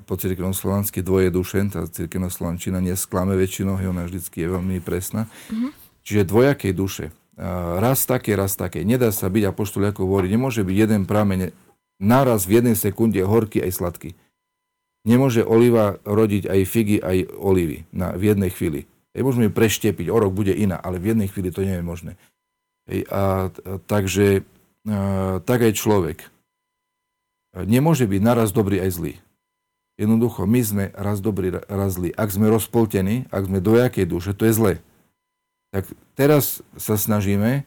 [0.06, 5.26] po cirkevnoslovansky dvoje duše, tá cirkevnoslovančina nesklame väčšinou, hej, ona vždycky je veľmi presná.
[5.50, 5.74] Uh-huh.
[6.06, 7.10] Čiže dvojakej duše.
[7.34, 8.86] A raz také, raz také.
[8.86, 11.50] Nedá sa byť, apoštol ako hovorí, nemôže byť jeden prameň
[11.98, 14.10] naraz v jednej sekunde horký aj sladký.
[15.02, 18.86] Nemôže oliva rodiť aj figy, aj olivy na, v jednej chvíli.
[19.16, 21.84] Hej, môžeme ju preštepiť, o rok bude iná, ale v jednej chvíli to nie je
[21.84, 22.12] možné.
[22.88, 24.44] Hej, a, a, takže
[24.88, 26.18] a, tak aj človek
[27.54, 29.14] nemôže byť naraz dobrý aj zlý.
[29.98, 32.14] Jednoducho, my sme raz dobrý, raz zlý.
[32.14, 34.74] Ak sme rozpoltení, ak sme dojakej duše, to je zlé.
[35.74, 37.66] Tak teraz sa snažíme,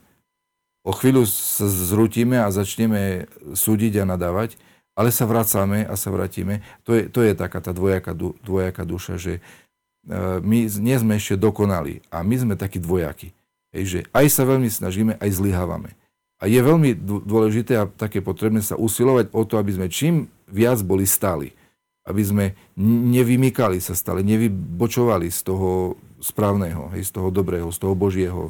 [0.87, 4.55] o chvíľu sa zrutíme a začneme súdiť a nadávať,
[4.95, 6.63] ale sa vracame a sa vrátime.
[6.87, 9.43] To je, to je taká tá dvojaká, dvojaká duša, že
[10.41, 13.33] my nie sme ešte dokonali a my sme takí dvojakí.
[13.71, 15.95] Hej, že aj sa veľmi snažíme, aj zlyhávame.
[16.41, 20.81] A je veľmi dôležité a také potrebné sa usilovať o to, aby sme čím viac
[20.81, 21.53] boli stáli.
[22.01, 22.45] Aby sme
[22.81, 28.49] nevymykali sa stále, nevybočovali z toho správneho, hej, z toho dobrého, z toho božieho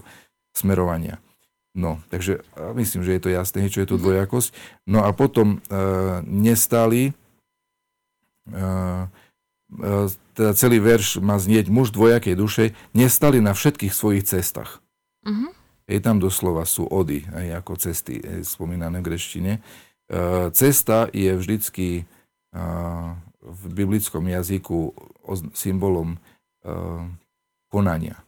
[0.55, 1.19] smerovania.
[1.71, 2.43] No, takže
[2.75, 4.03] myslím, že je to jasné, čo je tu mhm.
[4.03, 4.49] dvojakosť.
[4.87, 5.79] No a potom e,
[6.27, 7.13] nestáli, e,
[8.55, 8.63] e,
[10.35, 14.83] teda celý verš má znieť muž dvojakej duše, nestali na všetkých svojich cestách.
[15.23, 15.51] Uh-huh.
[15.87, 19.53] Je tam doslova sú ody, aj ako cesty spomínané v greštine.
[19.57, 19.59] E,
[20.51, 22.03] cesta je vždycky e,
[23.41, 24.95] v biblickom jazyku
[25.55, 26.17] symbolom e,
[27.71, 28.19] konania.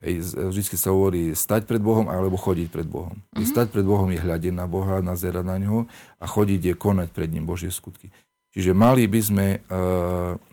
[0.00, 3.20] Vždy sa hovorí stať pred Bohom alebo chodiť pred Bohom.
[3.36, 3.44] Mm-hmm.
[3.44, 5.84] Stať pred Bohom je hľadiť na Boha, nazerať na ňo
[6.16, 8.08] a chodiť je konať pred ním Božie skutky.
[8.50, 9.46] Čiže mali by sme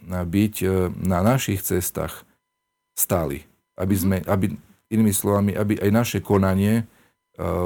[0.06, 0.56] byť
[1.02, 2.22] na našich cestách
[2.94, 3.42] stáli.
[3.78, 4.02] Aby, mhm.
[4.02, 4.46] sme, aby
[4.88, 6.84] Inými slovami, aby aj naše konanie e,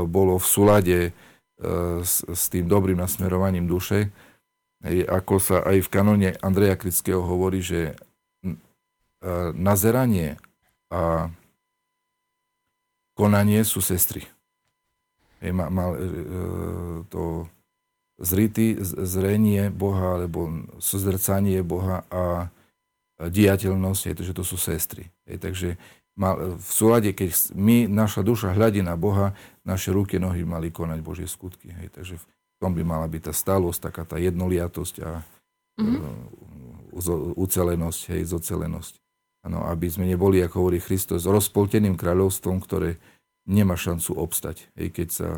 [0.09, 0.99] bolo v súlade
[2.01, 4.09] s, s tým dobrým nasmerovaním duše.
[5.05, 7.93] Ako sa aj v kanóne Andreja Krického hovorí, že
[9.53, 10.41] nazeranie
[10.89, 11.29] a
[13.13, 14.25] konanie sú sestry.
[15.45, 15.93] Mal
[17.13, 17.45] to
[18.21, 22.53] zrity, zrenie Boha, alebo sozrcanie Boha a
[23.21, 25.09] diateľnosť, je to, že to sú sestry.
[25.29, 25.69] Je, takže
[26.57, 29.33] v súlade, keď my, naša duša hľadí na Boha,
[29.65, 31.73] naše ruky, nohy mali konať Božie skutky.
[31.73, 31.87] Hej.
[31.97, 32.25] Takže v
[32.61, 35.21] tom by mala byť tá stálosť, taká tá jednoliatosť a
[35.81, 37.37] mm-hmm.
[37.37, 39.01] ucelenosť, hej, zocelenosť.
[39.41, 43.01] Ano, aby sme neboli, ako hovorí Kristus, rozpolteným kráľovstvom, ktoré
[43.49, 44.69] nemá šancu obstať.
[44.77, 45.29] Hej, keď sa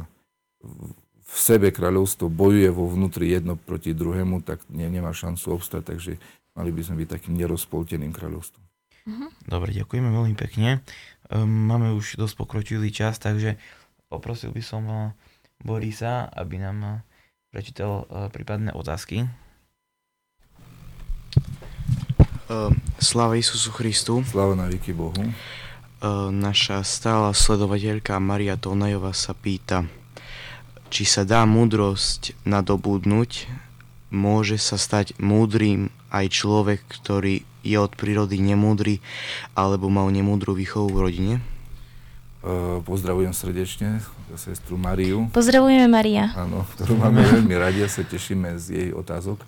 [1.23, 6.19] v sebe kráľovstvo bojuje vo vnútri jedno proti druhému, tak ne, nemá šancu obstať, takže
[6.53, 8.63] mali by sme byť takým nerozpolteným kráľovstvom.
[9.03, 9.29] Uh-huh.
[9.47, 10.83] Dobre, ďakujeme veľmi pekne.
[11.31, 13.57] Um, máme už dosť pokročilý čas, takže
[14.07, 15.11] poprosil by som uh,
[15.59, 16.93] Borisa, aby nám uh,
[17.49, 19.27] prečítal uh, prípadné otázky.
[23.01, 24.21] Sláva Isusu Christu.
[24.29, 25.15] Sláva na výky Bohu.
[26.29, 29.87] Naša stála sledovateľka Maria Tonajová sa pýta,
[30.93, 33.49] či sa dá múdrosť nadobudnúť,
[34.13, 39.01] môže sa stať múdrym aj človek, ktorý je od prírody nemúdry
[39.57, 41.35] alebo mal nemúdru výchovu v rodine?
[42.45, 44.05] Uh, pozdravujem srdečne
[44.37, 45.33] sestru Mariu.
[45.33, 46.29] Pozdravujeme Maria.
[46.37, 49.41] Áno, ktorú máme veľmi radi a sa tešíme z jej otázok.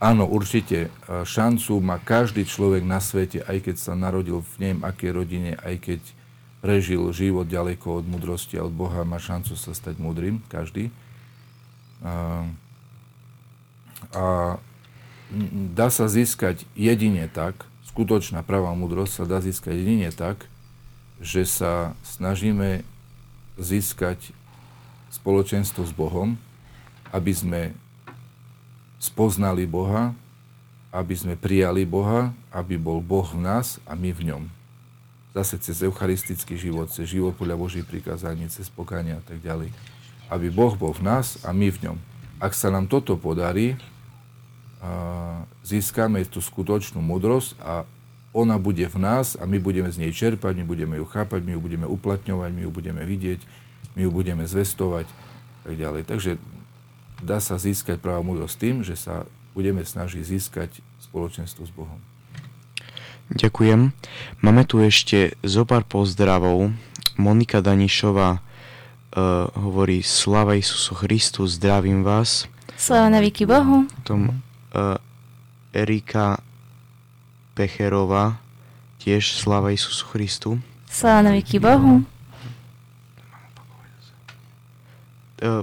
[0.00, 0.88] Áno, určite.
[1.04, 5.76] Šancu má každý človek na svete, aj keď sa narodil v neviem akej rodine, aj
[5.76, 6.00] keď
[6.60, 10.92] prežil život ďaleko od mudrosti a od Boha, má šancu sa stať múdrym, každý.
[12.04, 12.44] A,
[14.12, 14.24] a
[15.72, 20.46] dá sa získať jedine tak, skutočná pravá múdrosť sa dá získať jedine tak,
[21.20, 22.86] že sa snažíme
[23.60, 24.32] získať
[25.12, 26.40] spoločenstvo s Bohom,
[27.10, 27.60] aby sme
[29.00, 30.14] spoznali Boha,
[30.92, 34.59] aby sme prijali Boha, aby bol Boh v nás a my v ňom.
[35.30, 39.70] Zase cez eucharistický život, cez život podľa Božích prikázaní, cez pokania a tak ďalej.
[40.26, 41.98] Aby Boh bol v nás a my v ňom.
[42.42, 43.78] Ak sa nám toto podarí,
[45.62, 47.86] získame tú skutočnú múdrosť a
[48.30, 51.58] ona bude v nás a my budeme z nej čerpať, my budeme ju chápať, my
[51.58, 53.40] ju budeme uplatňovať, my ju budeme vidieť,
[53.98, 56.02] my ju budeme zvestovať a tak ďalej.
[56.06, 56.30] Takže
[57.20, 60.70] dá sa získať práva múdrosť tým, že sa budeme snažiť získať
[61.10, 61.98] spoločenstvo s Bohom.
[63.30, 63.94] Ďakujem.
[64.42, 66.74] Máme tu ešte zo pár pozdravov.
[67.14, 72.50] Monika Danišová uh, hovorí Slava Isusu Christu, zdravím vás.
[72.74, 73.86] Slava na výky Bohu.
[74.02, 74.98] Tom uh,
[75.70, 76.42] Erika
[77.54, 78.42] Pecherová,
[78.98, 80.58] tiež sláva Isusu Christu.
[80.90, 82.02] Sláva na výky Bohu.
[85.40, 85.62] Uh,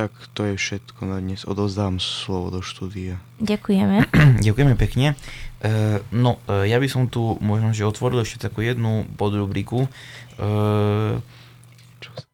[0.00, 1.44] tak to je všetko na dnes.
[1.44, 3.20] Odozdám slovo do štúdia.
[3.36, 4.08] Ďakujeme.
[4.48, 5.12] Ďakujeme pekne.
[5.60, 9.92] Uh, no, uh, ja by som tu možno, že otvoril ešte takú jednu podrubriku.
[10.40, 11.20] Uh,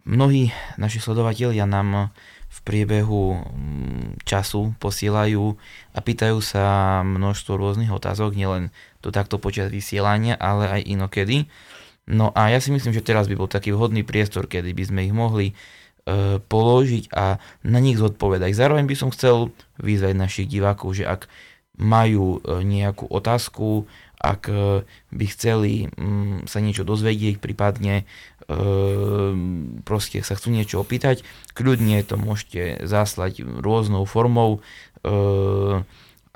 [0.07, 2.15] mnohí naši sledovatelia nám
[2.47, 3.43] v priebehu
[4.23, 5.59] času posielajú
[5.91, 8.71] a pýtajú sa množstvo rôznych otázok, nielen
[9.03, 11.51] to takto počas vysielania, ale aj inokedy.
[12.07, 15.01] No a ja si myslím, že teraz by bol taký vhodný priestor, kedy by sme
[15.11, 15.55] ich mohli e,
[16.47, 18.55] položiť a na nich zodpovedať.
[18.55, 19.51] Zároveň by som chcel
[19.83, 21.27] vyzvať našich divákov, že ak
[21.77, 23.85] majú nejakú otázku,
[24.17, 24.49] ak
[25.13, 28.09] by chceli mm, sa niečo dozvedieť, prípadne
[29.83, 31.27] proste sa chcú niečo opýtať,
[31.59, 34.63] kľudne to môžete zaslať rôznou formou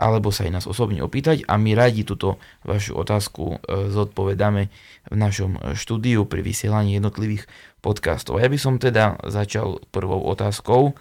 [0.01, 4.73] alebo sa aj nás osobne opýtať a my radi túto vašu otázku e, zodpovedáme
[5.13, 7.45] v našom štúdiu pri vysielaní jednotlivých
[7.81, 8.39] podcastov.
[8.39, 10.95] Ja by som teda začal prvou otázkou,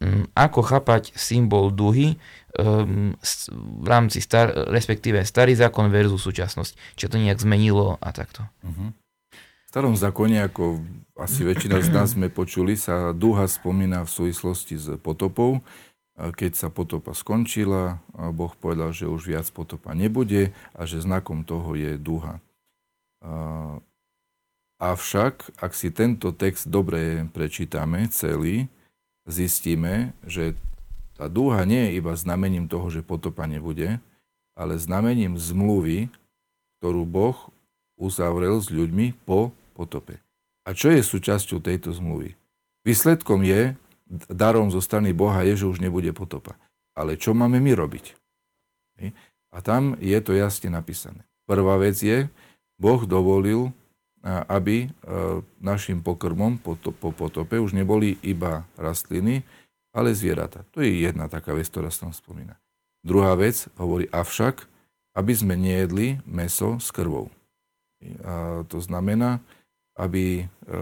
[0.00, 2.18] mm, ako chápať symbol duhy
[2.58, 3.14] um,
[3.80, 6.96] v rámci star, respektíve starý zákon versus súčasnosť.
[6.96, 8.48] Či to nejak zmenilo a takto.
[8.64, 8.90] Uh-huh.
[9.32, 10.84] V starom zákone, ako
[11.16, 15.64] asi väčšina z nás sme počuli, sa duha spomína v súvislosti s potopou
[16.12, 21.72] keď sa potopa skončila, Boh povedal, že už viac potopa nebude a že znakom toho
[21.72, 22.38] je duha.
[24.82, 28.66] Avšak, ak si tento text dobre prečítame celý,
[29.30, 30.58] zistíme, že
[31.14, 34.02] tá dúha nie je iba znamením toho, že potopa nebude,
[34.58, 36.10] ale znamením zmluvy,
[36.82, 37.38] ktorú Boh
[37.94, 40.18] uzavrel s ľuďmi po potope.
[40.66, 42.34] A čo je súčasťou tejto zmluvy?
[42.82, 43.78] Výsledkom je,
[44.26, 46.58] darom zo strany Boha je, že už nebude potopa.
[46.98, 48.18] Ale čo máme my robiť?
[49.54, 51.22] A tam je to jasne napísané.
[51.46, 52.26] Prvá vec je,
[52.82, 53.70] Boh dovolil,
[54.22, 54.88] aby e,
[55.58, 59.42] našim pokrmom po, po potope už neboli iba rastliny,
[59.90, 60.62] ale zvieratá.
[60.72, 62.54] To je jedna taká vec, ktorá tam spomína.
[63.02, 64.70] Druhá vec hovorí avšak,
[65.18, 67.28] aby sme nejedli meso s krvou.
[68.22, 69.42] A to znamená,
[69.98, 70.74] aby e,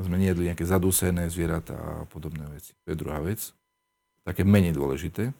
[0.00, 2.72] sme nejedli nejaké zadúsené zvieratá a podobné veci.
[2.88, 3.52] To je druhá vec.
[4.24, 5.36] Také menej dôležité.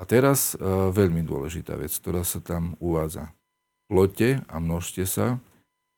[0.00, 3.28] A teraz e, veľmi dôležitá vec, ktorá sa tam uvádza.
[3.92, 5.36] Plote a množte sa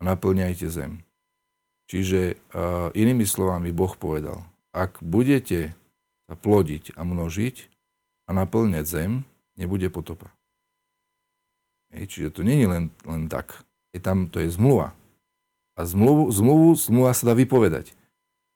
[0.02, 1.06] a naplňajte zem.
[1.86, 2.34] Čiže e,
[2.98, 4.42] inými slovami Boh povedal,
[4.74, 5.78] ak budete
[6.26, 7.56] sa plodiť a množiť
[8.26, 9.22] a naplňať zem,
[9.54, 10.34] nebude potopa.
[11.94, 13.62] Hej, čiže to je len, len tak.
[13.94, 14.96] Je tam, to je zmluva.
[15.78, 17.94] A zmluvu, zmluvu, zmluva sa dá vypovedať.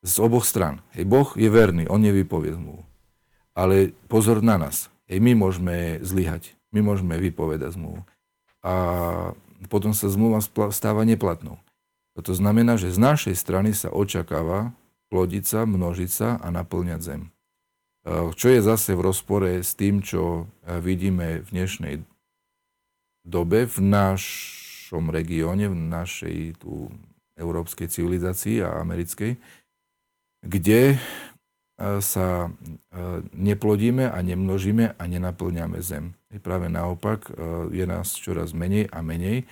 [0.03, 0.83] Z oboch stran.
[0.99, 2.83] Hej, boh je verný, on nevypovie zmluvu.
[3.55, 4.91] Ale pozor na nás.
[5.07, 6.57] Hej, my môžeme zlyhať.
[6.75, 8.03] My môžeme vypovedať zmluvu.
[8.65, 8.73] A
[9.69, 11.61] potom sa zmluva stáva neplatnou.
[12.17, 14.73] To znamená, že z našej strany sa očakáva
[15.13, 17.23] množiť sa a naplňať zem.
[18.09, 21.95] Čo je zase v rozpore s tým, čo vidíme v dnešnej
[23.27, 26.89] dobe v našom regióne, v našej tu
[27.37, 29.37] európskej civilizácii a americkej,
[30.47, 30.99] kde e,
[32.01, 32.51] sa e,
[33.35, 36.17] neplodíme a nemnožíme a nenaplňame zem.
[36.39, 37.31] Práve naopak e,
[37.73, 39.47] je nás čoraz menej a menej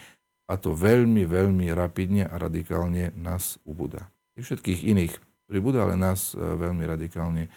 [0.44, 4.12] a to veľmi, veľmi rapidne a radikálne nás ubúda.
[4.36, 5.14] I všetkých iných
[5.48, 7.48] pribúda, ale nás veľmi radikálne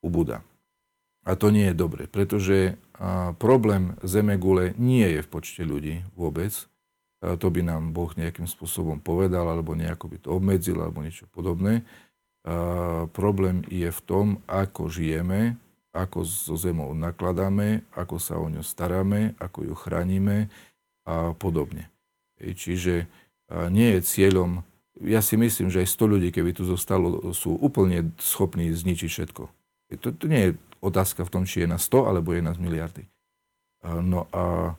[0.00, 0.40] ubúda.
[1.22, 2.74] A to nie je dobre, pretože
[3.38, 6.50] problém Zemegule nie je v počte ľudí vôbec,
[7.22, 11.86] to by nám Boh nejakým spôsobom povedal, alebo nejako by to obmedzil, alebo niečo podobné.
[13.14, 15.54] Problém je v tom, ako žijeme,
[15.92, 20.48] ako so zemou nakladáme, ako sa o ňu staráme, ako ju chránime
[21.04, 21.92] a podobne.
[22.40, 23.06] Čiže
[23.68, 24.64] nie je cieľom,
[25.04, 29.42] ja si myslím, že aj 100 ľudí, keby tu zostalo, sú úplne schopní zničiť všetko.
[30.00, 33.04] To, to nie je otázka v tom, či je na 100 alebo je na miliardy.
[33.84, 34.74] No a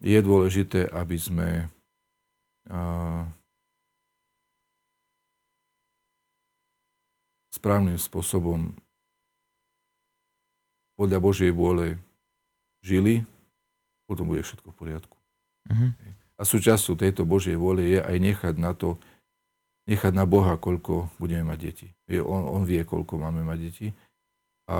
[0.00, 1.48] je dôležité, aby sme
[7.52, 8.72] správnym spôsobom
[11.00, 11.96] podľa Božej vôle
[12.84, 13.24] žili,
[14.04, 15.16] potom bude všetko v poriadku.
[15.72, 15.96] Uh-huh.
[16.36, 19.00] A súčasťou tejto Božej vôle je aj nechať na to,
[19.88, 21.88] nechať na Boha, koľko budeme mať deti.
[22.20, 23.88] On, on vie, koľko máme mať deti.
[24.68, 24.78] A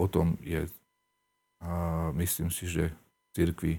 [0.00, 0.64] o tom je,
[1.60, 3.74] a myslím si, že v cirkvi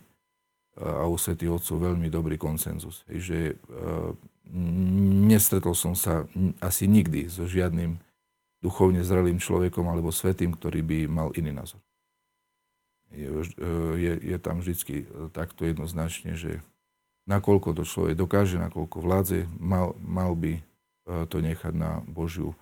[0.78, 3.04] a u svätých otcov veľmi dobrý konsenzus.
[3.10, 4.16] Že uh,
[5.28, 6.24] nestretol som sa
[6.64, 8.00] asi nikdy so žiadnym
[8.62, 11.82] duchovne zrelým človekom alebo svetým, ktorý by mal iný názor.
[13.12, 13.68] Je, e,
[14.00, 15.04] je, je tam vždy
[15.36, 16.64] takto jednoznačne, že
[17.28, 20.62] nakoľko to človek dokáže, nakoľko vládze, mal, mal by e,
[21.28, 22.56] to nechať na Božiu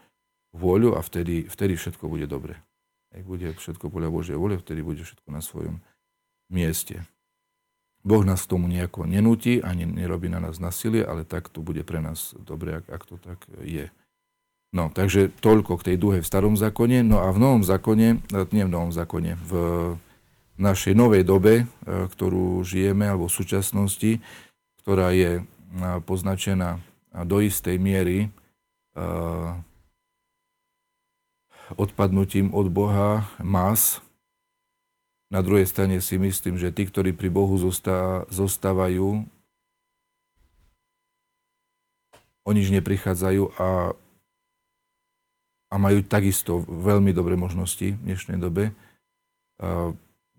[0.56, 2.58] vôľu a vtedy, vtedy všetko bude dobre.
[3.14, 5.82] Ak bude všetko podľa Božej vôle, vtedy bude všetko na svojom
[6.50, 7.06] mieste.
[8.00, 11.84] Boh nás k tomu nejako nenúti, ani nerobí na nás nasilie, ale tak to bude
[11.84, 13.91] pre nás dobre, ak, ak to tak je.
[14.70, 17.01] No, takže toľko k tej duhe v starom zákone.
[17.01, 19.51] No a v novom zákone, e, nie v novom zákone, v
[20.61, 24.22] našej novej dobe, e, ktorú žijeme, alebo v súčasnosti,
[24.86, 25.43] ktorá je e,
[26.05, 26.78] poznačená
[27.26, 28.30] do istej miery
[31.78, 34.03] odpadnutím od Boha más,
[35.30, 39.30] Na druhej strane si myslím, že tí, ktorí pri Bohu zostá, zostávajú,
[42.41, 43.93] o nič neprichádzajú a,
[45.70, 48.74] a majú takisto veľmi dobré možnosti v dnešnej dobe.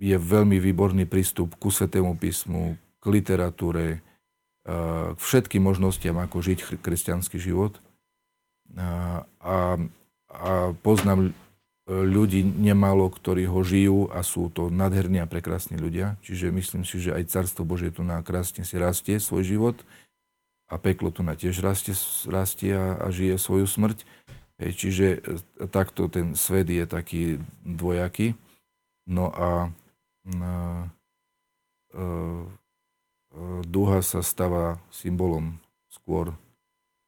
[0.01, 4.03] Je veľmi výborný prístup ku Svetému písmu, k literatúre,
[5.15, 7.79] k všetkým možnostiam, ako žiť kresťanský život.
[8.75, 9.25] A,
[10.31, 10.51] a
[10.83, 11.31] poznám
[11.91, 16.15] ľudí nemalo, ktorí ho žijú a sú to nádherní a prekrásni ľudia.
[16.23, 19.77] Čiže myslím si, že aj Carstvo Božie tu na krásne si rastie svoj život
[20.71, 21.99] a peklo tu na tiež rastie,
[22.31, 24.07] rastie a, a žije svoju smrť.
[24.61, 28.37] Čiže e, takto ten svet je taký dvojaký.
[29.09, 29.73] No a,
[30.29, 30.53] a
[31.91, 32.05] e,
[33.65, 35.59] duha sa stáva symbolom
[35.89, 36.37] skôr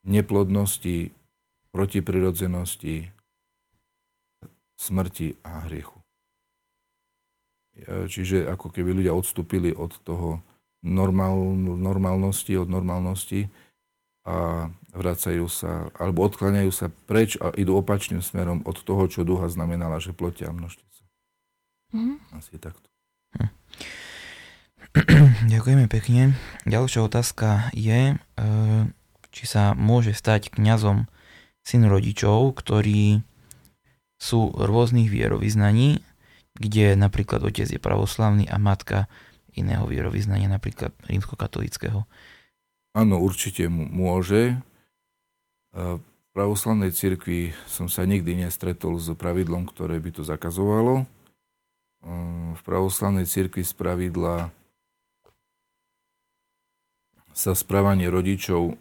[0.02, 1.12] neplodnosti,
[1.70, 3.10] protiprirodzenosti,
[4.76, 6.02] smrti a hriechu.
[7.86, 10.44] Čiže ako keby ľudia odstúpili od toho
[10.84, 13.48] normál, normálnosti, od normálnosti
[14.28, 19.48] a vracajú sa, alebo odkláňajú sa preč a idú opačným smerom od toho, čo duha
[19.48, 21.04] znamenala, že plotia a množte sa.
[21.96, 22.16] Mm-hmm.
[22.36, 22.86] Asi takto.
[23.40, 23.50] Hm.
[25.52, 26.36] Ďakujeme pekne.
[26.68, 28.44] Ďalšia otázka je, e,
[29.32, 31.08] či sa môže stať kňazom
[31.64, 33.24] syn rodičov, ktorí
[34.20, 36.04] sú rôznych vierovýznaní,
[36.52, 39.08] kde napríklad otec je pravoslavný a matka
[39.56, 42.04] iného vierovýznania, napríklad rímskokatolického.
[42.92, 44.60] Áno, určite môže.
[45.72, 46.00] V
[46.36, 51.08] pravoslavnej cirkvi som sa nikdy nestretol s pravidlom, ktoré by to zakazovalo.
[52.52, 54.52] V pravoslavnej cirkvi z pravidla
[57.32, 58.76] sa správanie rodičov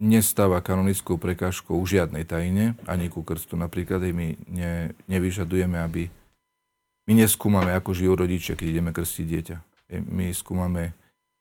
[0.00, 4.00] nestáva kanonickou prekážkou žiadnej tajine, ani ku krstu napríklad.
[4.16, 6.08] My ne, nevyžadujeme, aby...
[7.04, 9.56] My neskúmame, ako žijú rodičia, keď ideme krstiť dieťa.
[10.08, 10.96] My skúmame,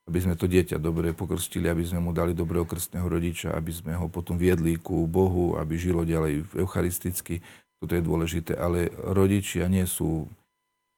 [0.10, 3.94] aby sme to dieťa dobre pokrstili, aby sme mu dali dobrého krstného rodiča, aby sme
[3.94, 7.44] ho potom viedli ku Bohu, aby žilo ďalej eucharisticky.
[7.82, 10.30] Toto je dôležité, ale rodičia nie sú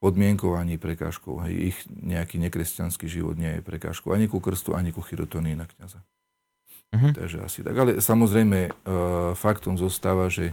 [0.03, 1.39] podmienkou ani prekážkou.
[1.47, 5.63] Hej, ich nejaký nekresťanský život nie je prekážkou ani ku krstu, ani ku chirotonii na
[5.63, 6.03] kniaza.
[6.91, 7.15] Uh-huh.
[7.15, 7.71] Takže asi tak.
[7.79, 8.73] Ale samozrejme uh,
[9.33, 10.51] faktom zostáva, že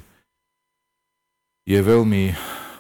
[1.67, 2.33] je veľmi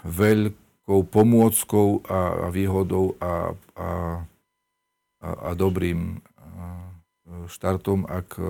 [0.06, 3.88] veľkou pomôckou a, a výhodou a, a,
[5.20, 6.24] a, dobrým
[7.46, 8.40] štartom, ak,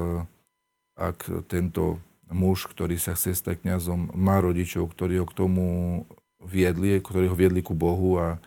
[0.96, 1.18] ak
[1.50, 2.00] tento
[2.30, 5.66] muž, ktorý sa chce stať kňazom, má rodičov, ktorí ho k tomu
[6.40, 8.40] viedli, ktorí ho viedli ku Bohu a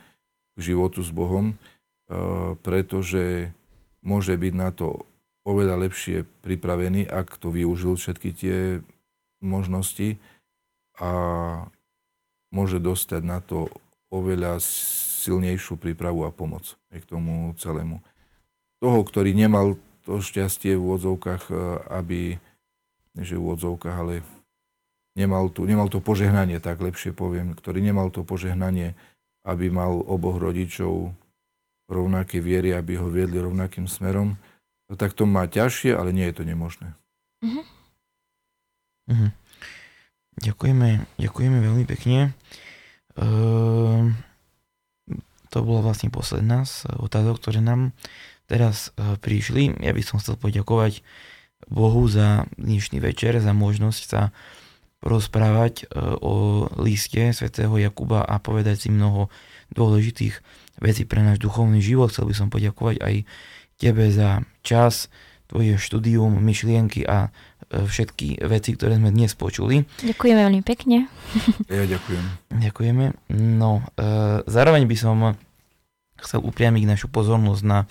[0.57, 1.53] k životu s Bohom,
[2.65, 3.53] pretože
[4.01, 5.05] môže byť na to
[5.43, 8.57] oveľa lepšie pripravený, ak to využil všetky tie
[9.43, 10.17] možnosti
[10.97, 11.11] a
[12.49, 13.67] môže dostať na to
[14.13, 14.61] oveľa
[15.25, 17.99] silnejšiu prípravu a pomoc k tomu celému.
[18.83, 21.55] Toho, ktorý nemal to šťastie v úvodzovkách, e,
[21.95, 22.21] aby,
[23.15, 24.19] že v úvodzovkách, ale
[25.15, 28.99] nemal, tu, nemal to požehnanie, tak lepšie poviem, ktorý nemal to požehnanie,
[29.47, 31.15] aby mal oboch rodičov
[31.87, 34.35] rovnaké viery, aby ho viedli rovnakým smerom,
[34.93, 36.93] No tak to má ťažšie, ale nie je to nemožné.
[37.41, 39.31] Uh-huh.
[40.37, 42.37] Ďakujeme, ďakujeme veľmi pekne.
[43.17, 44.13] Uh,
[45.49, 47.89] to bola vlastne posledná z otázok, ktoré nám
[48.47, 49.79] teraz uh, prišli.
[49.81, 51.03] Ja by som chcel poďakovať
[51.71, 54.21] Bohu za dnešný večer, za možnosť sa
[55.03, 56.33] porozprávať uh, o
[56.79, 59.27] liste svätého Jakuba a povedať si mnoho
[59.73, 60.39] dôležitých
[60.79, 62.11] vecí pre náš duchovný život.
[62.11, 63.15] Chcel by som poďakovať aj
[63.77, 65.11] tebe za čas,
[65.49, 69.85] tvoje štúdium, myšlienky a e, všetky veci, ktoré sme dnes počuli.
[70.01, 71.05] Ďakujeme veľmi pekne.
[71.69, 72.25] Ja ďakujem.
[72.49, 73.05] Ďakujeme.
[73.37, 74.09] No, e,
[74.49, 75.37] zároveň by som
[76.17, 77.85] chcel upriamiť našu pozornosť na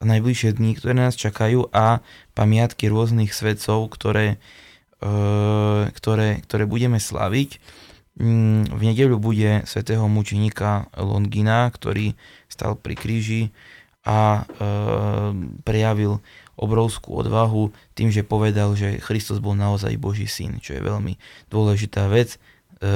[0.00, 2.04] najbližšie dní, ktoré nás čakajú a
[2.36, 4.36] pamiatky rôznych svedcov, ktoré,
[5.00, 5.08] e,
[5.88, 7.60] ktoré, ktoré budeme slaviť.
[8.16, 12.16] Mm, v nedeľu bude svätého mučeníka Longina, ktorý
[12.48, 13.42] stal pri kríži
[14.04, 14.62] a e,
[15.64, 16.20] prejavil
[16.56, 21.20] obrovskú odvahu tým, že povedal, že Kristus bol naozaj Boží syn, čo je veľmi
[21.52, 22.40] dôležitá vec.
[22.80, 22.88] E,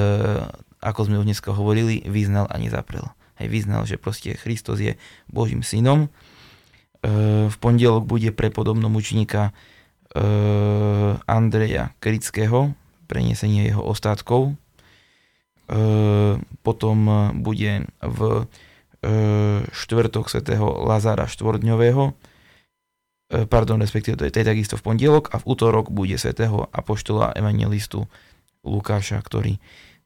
[0.80, 3.05] ako sme už dneska hovorili, vyznal a nezaprel.
[3.36, 4.96] Hej, vyznal, že proste Kristus je
[5.28, 6.09] Božím synom.
[7.01, 7.11] E,
[7.48, 9.53] v pondelok bude prepodobnom učníka e,
[11.24, 12.72] Andreja Krického,
[13.09, 14.53] prenesenie jeho ostatkov.
[14.53, 14.55] E,
[16.62, 16.98] potom
[17.40, 18.48] bude v
[19.01, 22.12] E, štvrtok svätého Lazara štvordňového,
[23.32, 26.68] e, pardon, respektíve to je, to je takisto v pondelok a v útorok bude svätého
[26.68, 28.05] apoštola evangelistu
[28.61, 29.57] Lukáša, ktorý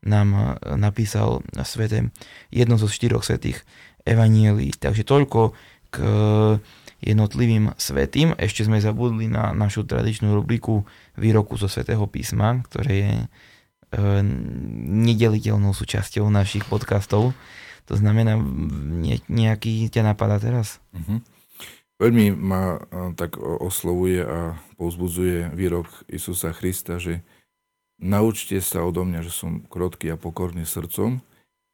[0.07, 2.14] nám napísal sveté
[2.55, 3.66] jedno zo štyroch svetých
[4.07, 4.70] evanielí.
[4.78, 5.59] Takže toľko
[5.90, 5.97] k
[7.05, 8.32] jednotlivým svetým.
[8.40, 10.88] Ešte sme zabudli na našu tradičnú rubriku
[11.20, 13.26] výroku zo svetého písma, ktoré je e,
[15.05, 17.36] nedeliteľnou súčasťou našich podcastov.
[17.84, 20.80] To znamená, ne, nejaký ťa napadá teraz?
[20.96, 21.20] Uh-huh.
[22.00, 22.80] Veľmi ma
[23.14, 27.20] tak oslovuje a povzbudzuje výrok Isusa Krista, že
[28.05, 31.22] Naučte sa odo mňa, že som krotký a pokorný srdcom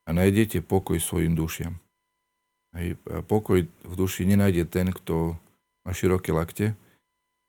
[0.04, 1.80] a nájdete pokoj svojim dušiam.
[2.70, 2.96] Hej,
[3.26, 5.34] pokoj v duši nenájde ten, kto
[5.82, 6.78] má široké lakte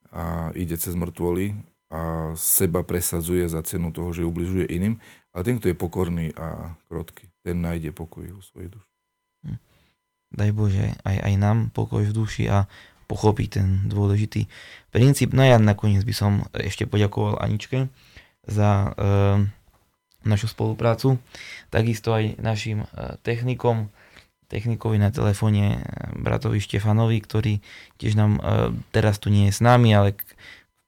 [0.09, 1.53] a ide cez mŕtvoly
[1.93, 4.97] a seba presadzuje za cenu toho, že ubližuje iným,
[5.35, 8.91] ale ten, kto je pokorný a krotký, ten nájde pokoj vo svojej duši.
[9.45, 9.59] Hm.
[10.31, 12.65] Daj Bože, aj, aj nám pokoj v duši a
[13.05, 14.47] pochopí ten dôležitý
[14.89, 15.35] princíp.
[15.35, 17.91] No ja nakoniec by som ešte poďakoval Aničke,
[18.47, 18.89] za e,
[20.25, 21.21] našu spoluprácu.
[21.69, 22.87] Takisto aj našim e,
[23.21, 23.89] technikom,
[24.51, 27.63] technikovi na telefóne, e, bratovi Štefanovi, ktorý
[27.95, 28.41] tiež nám e,
[28.91, 30.19] teraz tu nie je s nami, ale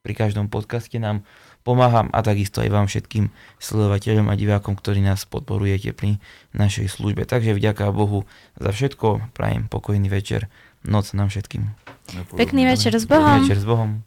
[0.04, 1.24] pri každom podcaste nám
[1.64, 3.32] pomáham a takisto aj vám všetkým
[3.64, 6.20] sledovateľom a divákom, ktorí nás podporujete pri
[6.52, 7.24] našej službe.
[7.24, 8.28] Takže vďaka Bohu
[8.60, 10.52] za všetko, prajem pokojný večer,
[10.84, 11.72] noc nám všetkým.
[12.36, 13.40] Pekný večer s Bohom.
[13.40, 14.04] Pekný večer s Bohom.